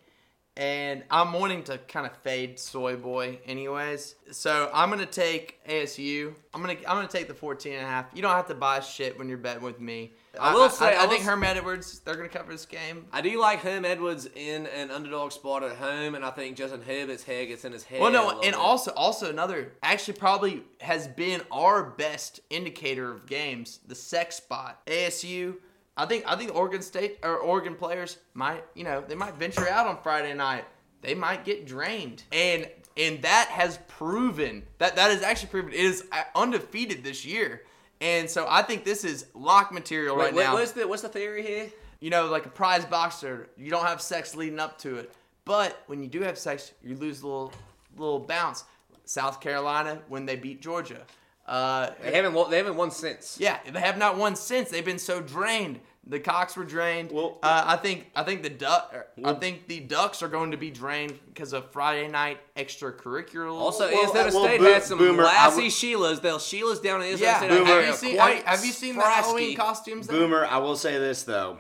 and 0.61 1.03
I'm 1.11 1.33
wanting 1.33 1.63
to 1.65 1.79
kind 1.79 2.05
of 2.05 2.15
fade 2.19 2.59
Soy 2.61 2.95
Boy 2.95 3.39
anyways. 3.47 4.15
So 4.31 4.71
I'm 4.75 4.91
gonna 4.91 5.07
take 5.07 5.59
ASU. 5.67 6.35
I'm 6.53 6.61
gonna 6.61 6.75
I'm 6.87 6.97
gonna 6.97 7.09
take 7.09 7.29
the 7.29 7.35
14 7.35 7.73
and 7.73 7.83
a 7.83 7.87
half. 7.87 8.07
You 8.13 8.21
don't 8.21 8.33
have 8.33 8.47
to 8.49 8.55
buy 8.55 8.81
shit 8.81 9.19
when 9.19 9.27
you're 9.27 9.39
betting 9.39 9.63
with 9.63 9.81
me. 9.81 10.13
I 10.39 10.53
will 10.55 10.69
say- 10.69 10.95
I, 10.95 11.05
I 11.05 11.07
think 11.07 11.21
will- 11.21 11.31
Herm 11.31 11.45
Edwards 11.45 12.01
they're 12.01 12.15
gonna 12.15 12.29
cover 12.29 12.53
this 12.53 12.67
game. 12.67 13.07
I 13.11 13.23
do 13.23 13.41
like 13.41 13.61
Herm 13.61 13.87
Edwards 13.87 14.29
in 14.37 14.67
an 14.67 14.91
underdog 14.91 15.33
spot 15.33 15.63
at 15.63 15.77
home, 15.77 16.15
and 16.15 16.23
I 16.25 16.31
think 16.31 16.59
Justin 16.59 16.83
Herbert's 16.83 17.25
hair 17.25 17.47
gets 17.47 17.65
in 17.65 17.73
his 17.73 17.85
head. 17.85 18.03
Well, 18.03 18.13
no, 18.13 18.29
and 18.31 18.41
bit. 18.43 18.55
also 18.55 18.93
also 18.93 19.31
another 19.31 19.73
actually 19.83 20.19
probably 20.19 20.63
has 20.83 21.09
been 21.09 21.41
our 21.51 21.83
best 21.85 22.41
indicator 22.51 23.11
of 23.11 23.25
games. 23.25 23.81
The 23.89 23.95
sex 23.95 24.37
spot 24.37 24.85
ASU. 24.87 25.57
I 26.01 26.07
think 26.07 26.25
I 26.27 26.35
think 26.37 26.55
Oregon 26.55 26.81
State 26.81 27.19
or 27.23 27.37
Oregon 27.37 27.75
players 27.75 28.19
might 28.33 28.65
you 28.75 28.85
know 28.85 29.05
they 29.07 29.15
might 29.15 29.35
venture 29.35 29.69
out 29.69 29.87
on 29.87 29.99
Friday 30.03 30.33
night. 30.35 30.65
They 31.03 31.15
might 31.15 31.45
get 31.45 31.67
drained, 31.67 32.23
and 32.33 32.69
and 32.97 33.23
that 33.23 33.49
has 33.49 33.79
proven 33.87 34.63
that 34.79 34.97
that 34.97 35.11
is 35.11 35.23
actually 35.23 35.51
proven 35.51 35.73
it 35.73 35.81
is 35.81 36.05
uh, 36.13 36.23
undefeated 36.35 37.05
this 37.05 37.25
year. 37.25 37.65
And 38.01 38.31
so 38.31 38.47
I 38.49 38.63
think 38.63 38.85
this 38.85 39.05
is 39.05 39.27
lock 39.35 39.73
material 39.73 40.17
right 40.17 40.33
wait, 40.33 40.45
now 40.45 40.55
what's 40.55 40.73
the 40.73 40.89
what's 40.89 41.03
the 41.03 41.09
theory 41.11 41.43
here? 41.43 41.69
you 42.01 42.09
know, 42.09 42.29
like 42.29 42.47
a 42.47 42.51
prize 42.51 42.87
boxer, 42.87 43.51
you 43.59 43.71
don't 43.71 43.85
have 43.85 44.01
sex 44.01 44.35
leading 44.35 44.59
up 44.59 44.79
to 44.79 44.97
it. 44.97 45.13
But 45.45 45.83
when 45.87 46.03
you 46.03 46.09
do 46.09 46.23
have 46.23 46.39
sex, 46.39 46.73
you 46.83 46.97
lose 46.97 47.21
a 47.21 47.27
little 47.27 47.53
little 47.97 48.21
bounce. 48.21 48.65
South 49.05 49.41
Carolina 49.41 49.99
when 50.09 50.25
they 50.25 50.37
beat 50.37 50.63
Georgia. 50.63 51.03
Uh, 51.47 51.91
They 52.01 52.13
haven't 52.13 52.33
won, 52.33 52.49
they 52.49 52.59
haven't 52.59 52.77
won 52.77 52.93
since. 52.93 53.39
yeah, 53.41 53.59
they 53.69 53.81
have 53.81 53.99
not 53.99 54.17
won 54.17 54.37
since. 54.37 54.71
They've 54.71 54.85
been 54.85 55.01
so 55.01 55.21
drained. 55.21 55.81
The 56.07 56.19
Cocks 56.19 56.57
were 56.57 56.65
drained. 56.65 57.13
Well- 57.13 57.39
uh, 57.43 57.63
I 57.67 57.77
think 57.77 58.11
I 58.17 58.23
think 58.25 58.43
the 58.43 58.49
duck. 58.51 58.95
I 59.23 59.35
think 59.35 59.69
the 59.69 59.81
Ducks 59.81 60.23
are 60.23 60.29
going 60.29 60.51
to 60.53 60.57
be 60.57 60.71
drained 60.71 61.19
because 61.27 61.53
of 61.53 61.71
Friday 61.73 62.09
night 62.09 62.39
extracurricular. 62.57 63.51
Also, 63.53 63.85
Well, 63.91 63.99
Arizona 64.17 64.21
uh, 64.29 64.31
well, 64.33 64.45
State 64.45 64.59
Bo- 64.61 64.73
had 64.73 64.83
some 64.83 64.99
Boomer, 64.99 65.23
I 65.25 65.27
lassie 65.27 65.63
would- 65.65 65.71
Sheilas. 65.71 66.23
They'll 66.23 66.39
Sheilas 66.39 66.83
down 66.83 67.03
in 67.03 67.09
Arizona 67.09 67.31
yeah. 67.31 67.37
State. 67.39 67.49
Boomer, 67.51 67.67
have 67.67 67.87
you 67.87 67.93
seen 67.95 68.17
have, 68.17 68.43
have 68.45 68.65
you 68.65 68.73
seen 68.73 68.97
the 68.97 69.03
frasky. 69.03 69.13
Halloween 69.23 69.57
costumes? 69.57 70.07
there? 70.07 70.19
Boomer, 70.19 70.47
I 70.47 70.59
will 70.59 70.77
say 70.77 70.99
this 70.99 71.23
though. 71.25 71.59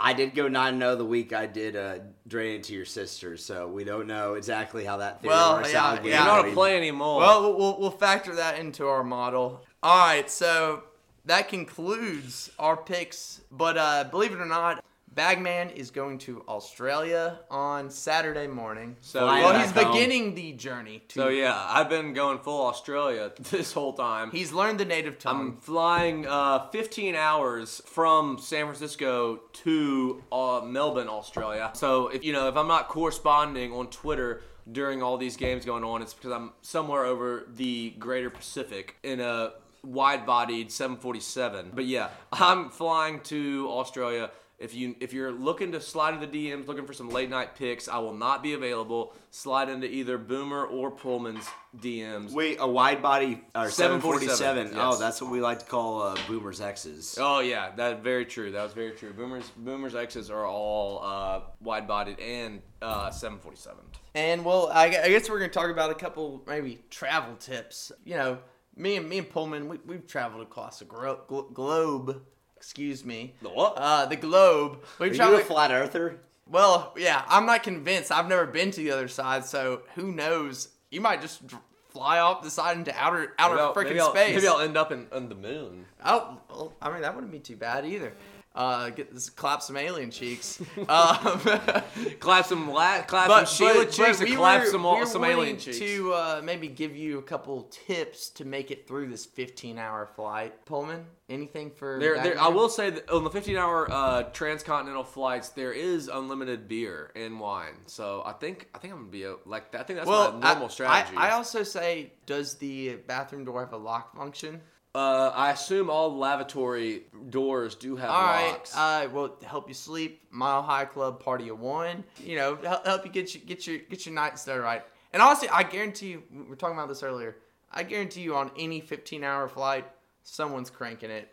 I 0.00 0.12
did 0.12 0.34
go 0.36 0.46
9 0.46 0.78
0 0.78 0.94
the 0.96 1.04
week 1.04 1.32
I 1.32 1.46
did 1.46 1.74
uh, 1.74 1.98
drain 2.26 2.54
it 2.60 2.62
to 2.64 2.72
your 2.72 2.84
sister, 2.84 3.36
so 3.36 3.66
we 3.66 3.82
don't 3.82 4.06
know 4.06 4.34
exactly 4.34 4.84
how 4.84 4.98
that 4.98 5.20
theory 5.20 5.34
Well, 5.34 5.56
works 5.56 5.72
yeah, 5.72 5.84
out. 5.84 6.04
yeah. 6.04 6.18
You're 6.18 6.24
not 6.24 6.38
I 6.38 6.40
a 6.40 6.44
mean, 6.44 6.54
play 6.54 6.76
anymore. 6.76 7.18
Well, 7.20 7.42
we'll- 7.42 7.58
we'll, 7.58 7.80
we'll 7.80 7.90
factor 7.90 8.36
that 8.36 8.58
into 8.60 8.86
our 8.86 9.02
model. 9.02 9.64
All 9.82 9.98
right, 9.98 10.30
so 10.30 10.84
that 11.28 11.48
concludes 11.48 12.50
our 12.58 12.76
picks. 12.76 13.40
But 13.50 13.78
uh, 13.78 14.04
believe 14.10 14.32
it 14.32 14.40
or 14.40 14.46
not, 14.46 14.84
Bagman 15.14 15.70
is 15.70 15.90
going 15.90 16.18
to 16.18 16.42
Australia 16.48 17.40
on 17.50 17.90
Saturday 17.90 18.46
morning. 18.46 18.96
So, 19.00 19.26
well, 19.26 19.52
yeah. 19.52 19.62
he's 19.62 19.72
home. 19.72 19.92
beginning 19.92 20.34
the 20.34 20.52
journey. 20.52 21.02
To, 21.08 21.14
so 21.14 21.28
yeah, 21.28 21.66
I've 21.68 21.88
been 21.88 22.12
going 22.12 22.38
full 22.38 22.66
Australia 22.66 23.32
this 23.50 23.72
whole 23.72 23.94
time. 23.94 24.30
he's 24.30 24.52
learned 24.52 24.78
the 24.78 24.84
native 24.84 25.18
tongue. 25.18 25.40
I'm 25.40 25.56
flying 25.56 26.26
uh, 26.26 26.68
15 26.70 27.14
hours 27.14 27.82
from 27.86 28.38
San 28.38 28.66
Francisco 28.66 29.40
to 29.64 30.22
uh, 30.30 30.62
Melbourne, 30.64 31.08
Australia. 31.08 31.70
So 31.74 32.08
if 32.08 32.24
you 32.24 32.32
know 32.32 32.48
if 32.48 32.56
I'm 32.56 32.68
not 32.68 32.88
corresponding 32.88 33.72
on 33.72 33.88
Twitter 33.88 34.42
during 34.70 35.02
all 35.02 35.16
these 35.16 35.36
games 35.36 35.64
going 35.64 35.82
on, 35.82 36.00
it's 36.00 36.14
because 36.14 36.30
I'm 36.30 36.52
somewhere 36.62 37.04
over 37.04 37.48
the 37.54 37.90
Greater 37.98 38.30
Pacific 38.30 38.96
in 39.02 39.18
a 39.20 39.52
wide-bodied 39.82 40.70
747. 40.72 41.72
But 41.74 41.86
yeah, 41.86 42.08
I'm 42.32 42.70
flying 42.70 43.20
to 43.22 43.68
Australia. 43.70 44.30
If 44.58 44.74
you 44.74 44.96
if 44.98 45.12
you're 45.12 45.30
looking 45.30 45.70
to 45.70 45.80
slide 45.80 46.14
into 46.14 46.26
the 46.26 46.50
DMs, 46.50 46.66
looking 46.66 46.84
for 46.84 46.92
some 46.92 47.10
late 47.10 47.30
night 47.30 47.54
picks, 47.54 47.86
I 47.86 47.98
will 47.98 48.12
not 48.12 48.42
be 48.42 48.54
available. 48.54 49.14
Slide 49.30 49.68
into 49.68 49.86
either 49.88 50.18
Boomer 50.18 50.66
or 50.66 50.90
Pullman's 50.90 51.48
DMs. 51.76 52.32
Wait, 52.32 52.56
a 52.58 52.66
wide 52.66 53.00
body 53.00 53.40
or 53.54 53.70
747, 53.70 54.36
747. 54.36 54.66
yes. 54.76 54.82
Oh, 54.84 54.98
that's 54.98 55.22
what 55.22 55.30
we 55.30 55.40
like 55.40 55.60
to 55.60 55.64
call 55.64 56.02
uh, 56.02 56.16
Boomer's 56.26 56.60
X's. 56.60 57.16
Oh 57.20 57.38
yeah, 57.38 57.70
that 57.76 58.02
very 58.02 58.24
true. 58.26 58.50
That 58.50 58.64
was 58.64 58.72
very 58.72 58.90
true. 58.90 59.12
Boomers 59.12 59.48
Boomers 59.58 59.94
X's 59.94 60.28
are 60.28 60.44
all 60.44 61.04
uh, 61.04 61.40
wide 61.60 61.86
bodied 61.86 62.18
and 62.18 62.60
uh, 62.82 63.10
747. 63.10 63.78
And 64.16 64.44
well, 64.44 64.70
I, 64.72 64.86
I 64.86 65.08
guess 65.08 65.30
we're 65.30 65.38
gonna 65.38 65.52
talk 65.52 65.70
about 65.70 65.92
a 65.92 65.94
couple 65.94 66.42
maybe 66.48 66.80
travel 66.90 67.36
tips. 67.36 67.92
You 68.04 68.16
know, 68.16 68.38
me 68.78 68.96
and 68.96 69.08
me 69.08 69.18
and 69.18 69.28
Pullman, 69.28 69.68
we, 69.68 69.78
we've 69.86 70.06
traveled 70.06 70.42
across 70.42 70.78
the 70.78 70.84
gro- 70.84 71.20
glo- 71.26 71.48
globe. 71.52 72.22
Excuse 72.56 73.04
me. 73.04 73.34
The 73.42 73.48
what? 73.50 73.74
Uh, 73.76 74.06
the 74.06 74.16
globe. 74.16 74.84
We've 74.98 75.18
Are 75.20 75.30
you 75.30 75.36
a 75.36 75.40
flat 75.40 75.70
earther? 75.70 76.20
well, 76.50 76.92
yeah, 76.96 77.22
I'm 77.28 77.46
not 77.46 77.62
convinced. 77.62 78.10
I've 78.10 78.28
never 78.28 78.46
been 78.46 78.70
to 78.72 78.80
the 78.80 78.90
other 78.90 79.08
side, 79.08 79.44
so 79.44 79.82
who 79.94 80.12
knows? 80.12 80.68
You 80.90 81.00
might 81.00 81.20
just 81.20 81.46
dr- 81.46 81.62
fly 81.90 82.18
off 82.18 82.42
the 82.42 82.50
side 82.50 82.76
into 82.76 82.94
outer 82.96 83.34
outer 83.38 83.56
freaking 83.78 84.00
space. 84.10 84.34
Maybe 84.36 84.48
I'll 84.48 84.60
end 84.60 84.76
up 84.76 84.90
in 84.92 85.06
on 85.12 85.28
the 85.28 85.34
moon. 85.34 85.84
Oh, 86.04 86.38
well, 86.48 86.72
I 86.82 86.90
mean 86.92 87.02
that 87.02 87.14
wouldn't 87.14 87.32
be 87.32 87.38
too 87.40 87.56
bad 87.56 87.84
either. 87.86 88.12
Uh, 88.54 88.90
get 88.90 89.12
this, 89.14 89.30
clap 89.30 89.62
some 89.62 89.76
alien 89.76 90.10
cheeks. 90.10 90.60
Um, 90.88 91.40
Clap 92.20 92.46
some 92.46 92.70
la- 92.70 93.02
clap 93.02 93.28
but, 93.28 93.44
some 93.46 93.68
Sheila 93.68 93.84
but- 93.84 93.92
cheeks 93.92 94.18
but 94.18 94.28
and 94.28 94.36
clap 94.36 94.60
were- 94.60 94.66
some 94.70 94.82
we 94.82 94.88
were 94.98 95.06
some 95.06 95.24
alien 95.24 95.58
cheeks. 95.58 95.78
To 95.78 96.12
uh, 96.12 96.40
maybe 96.42 96.66
give 96.68 96.96
you 96.96 97.18
a 97.18 97.22
couple 97.22 97.64
tips 97.64 98.30
to 98.30 98.44
make 98.44 98.70
it 98.70 98.88
through 98.88 99.08
this 99.10 99.26
15-hour 99.26 100.06
flight, 100.16 100.64
Pullman. 100.66 101.04
Anything 101.28 101.70
for 101.70 101.98
There, 102.00 102.20
there, 102.22 102.40
I 102.40 102.48
will 102.48 102.70
say 102.70 102.88
that 102.90 103.10
on 103.10 103.22
the 103.22 103.30
15-hour 103.30 103.92
uh, 103.92 104.22
transcontinental 104.32 105.04
flights, 105.04 105.50
there 105.50 105.72
is 105.72 106.08
unlimited 106.08 106.66
beer 106.68 107.12
and 107.14 107.38
wine. 107.38 107.74
So 107.86 108.22
I 108.24 108.32
think 108.32 108.68
I 108.74 108.78
think 108.78 108.94
I'm 108.94 109.00
gonna 109.00 109.10
be 109.10 109.24
a, 109.24 109.34
like 109.44 109.74
I 109.74 109.82
think 109.82 109.98
that's 109.98 110.08
Well, 110.08 110.32
my 110.32 110.48
normal 110.52 110.66
I, 110.66 110.70
strategy. 110.70 111.16
I, 111.16 111.28
I 111.28 111.32
also 111.32 111.62
say, 111.62 112.12
does 112.26 112.54
the 112.54 112.96
bathroom 113.06 113.44
door 113.44 113.60
have 113.60 113.74
a 113.74 113.76
lock 113.76 114.16
function? 114.16 114.62
Uh, 114.94 115.32
I 115.34 115.50
assume 115.52 115.90
all 115.90 116.16
lavatory 116.16 117.02
doors 117.30 117.74
do 117.74 117.96
have 117.96 118.10
All 118.10 118.22
right. 118.22 118.48
locks. 118.50 118.76
Uh, 118.76 119.08
well, 119.12 119.36
help 119.44 119.68
you 119.68 119.74
sleep. 119.74 120.22
Mile 120.30 120.62
High 120.62 120.84
Club 120.86 121.22
Party 121.22 121.48
of 121.50 121.60
One. 121.60 122.04
You 122.24 122.36
know, 122.36 122.56
help, 122.56 122.86
help 122.86 123.04
you 123.04 123.10
get 123.12 123.34
your 123.34 123.44
get 123.44 123.66
your 123.66 123.78
get 123.78 124.06
your 124.06 124.14
night 124.14 124.38
started 124.38 124.62
right. 124.62 124.82
And 125.12 125.22
honestly, 125.22 125.48
I 125.48 125.62
guarantee 125.62 126.10
you, 126.12 126.22
we 126.32 126.42
were 126.42 126.56
talking 126.56 126.76
about 126.76 126.88
this 126.88 127.02
earlier. 127.02 127.36
I 127.72 127.82
guarantee 127.82 128.22
you, 128.22 128.34
on 128.34 128.50
any 128.58 128.80
15-hour 128.80 129.48
flight, 129.48 129.86
someone's 130.22 130.70
cranking 130.70 131.10
it. 131.10 131.30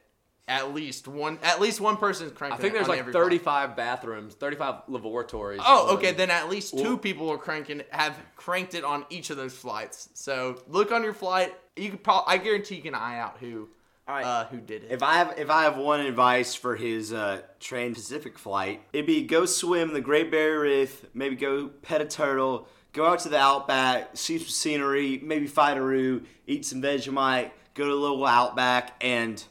At 0.48 0.74
least 0.74 1.08
one. 1.08 1.39
At 1.41 1.60
least 1.60 1.82
one 1.82 1.98
person's 1.98 2.32
cranking. 2.32 2.60
I 2.60 2.62
think 2.62 2.74
it 2.74 2.78
there's 2.78 2.86
on 2.86 2.89
like 2.91 3.00
every 3.00 3.13
flight. 3.13 3.24
35 3.24 3.76
bathrooms, 3.76 4.36
35 4.36 4.84
lavatories. 4.89 5.60
Oh, 5.65 5.96
okay. 5.96 6.12
Then 6.12 6.30
at 6.30 6.50
least 6.50 6.78
two 6.78 6.84
Well- 6.84 6.98
people 6.98 7.30
are 7.32 7.38
cranking 7.38 7.82
have 7.89 8.15
cranked 8.36 8.76
it 8.76 8.84
on 8.84 9.06
each 9.10 9.30
of 9.32 9.38
those 9.38 9.54
flights. 9.56 10.10
So 10.13 10.62
look 10.68 10.91
on 10.91 11.04
your 11.04 11.13
flight. 11.15 11.56
You 11.76 11.90
could 11.92 12.04
probably. 12.04 12.34
I 12.34 12.38
guarantee 12.38 12.76
you 12.76 12.82
can 12.82 12.96
eye 12.96 13.20
out 13.20 13.38
who. 13.40 13.70
All 14.08 14.16
right. 14.16 14.26
Uh, 14.26 14.46
who 14.46 14.60
did 14.60 14.84
it? 14.84 14.92
If 14.92 15.02
I 15.02 15.16
have 15.16 15.34
if 15.38 15.50
I 15.50 15.64
have 15.64 15.78
one 15.78 16.00
advice 16.00 16.54
for 16.54 16.76
his 16.76 17.12
uh, 17.12 17.42
Trans 17.60 17.96
Pacific 17.98 18.38
flight, 18.38 18.82
it'd 18.94 19.08
be 19.08 19.24
go 19.24 19.46
swim 19.46 19.94
the 19.94 20.02
Great 20.02 20.32
Barrier 20.32 20.62
Reef, 20.62 21.06
maybe 21.14 21.36
go 21.36 21.68
pet 21.82 22.02
a 22.02 22.06
turtle, 22.06 22.68
go 22.94 23.06
out 23.06 23.20
to 23.20 23.30
the 23.30 23.40
outback, 23.40 24.12
see 24.14 24.38
some 24.38 24.48
scenery, 24.48 25.20
maybe 25.24 25.48
fight 25.48 25.78
a 25.78 25.82
roo, 25.82 26.24
eat 26.46 26.66
some 26.66 26.82
Vegemite, 26.82 27.52
go 27.74 27.86
to 27.86 27.92
a 27.92 27.96
little 27.96 28.26
outback, 28.26 28.94
and 29.02 29.44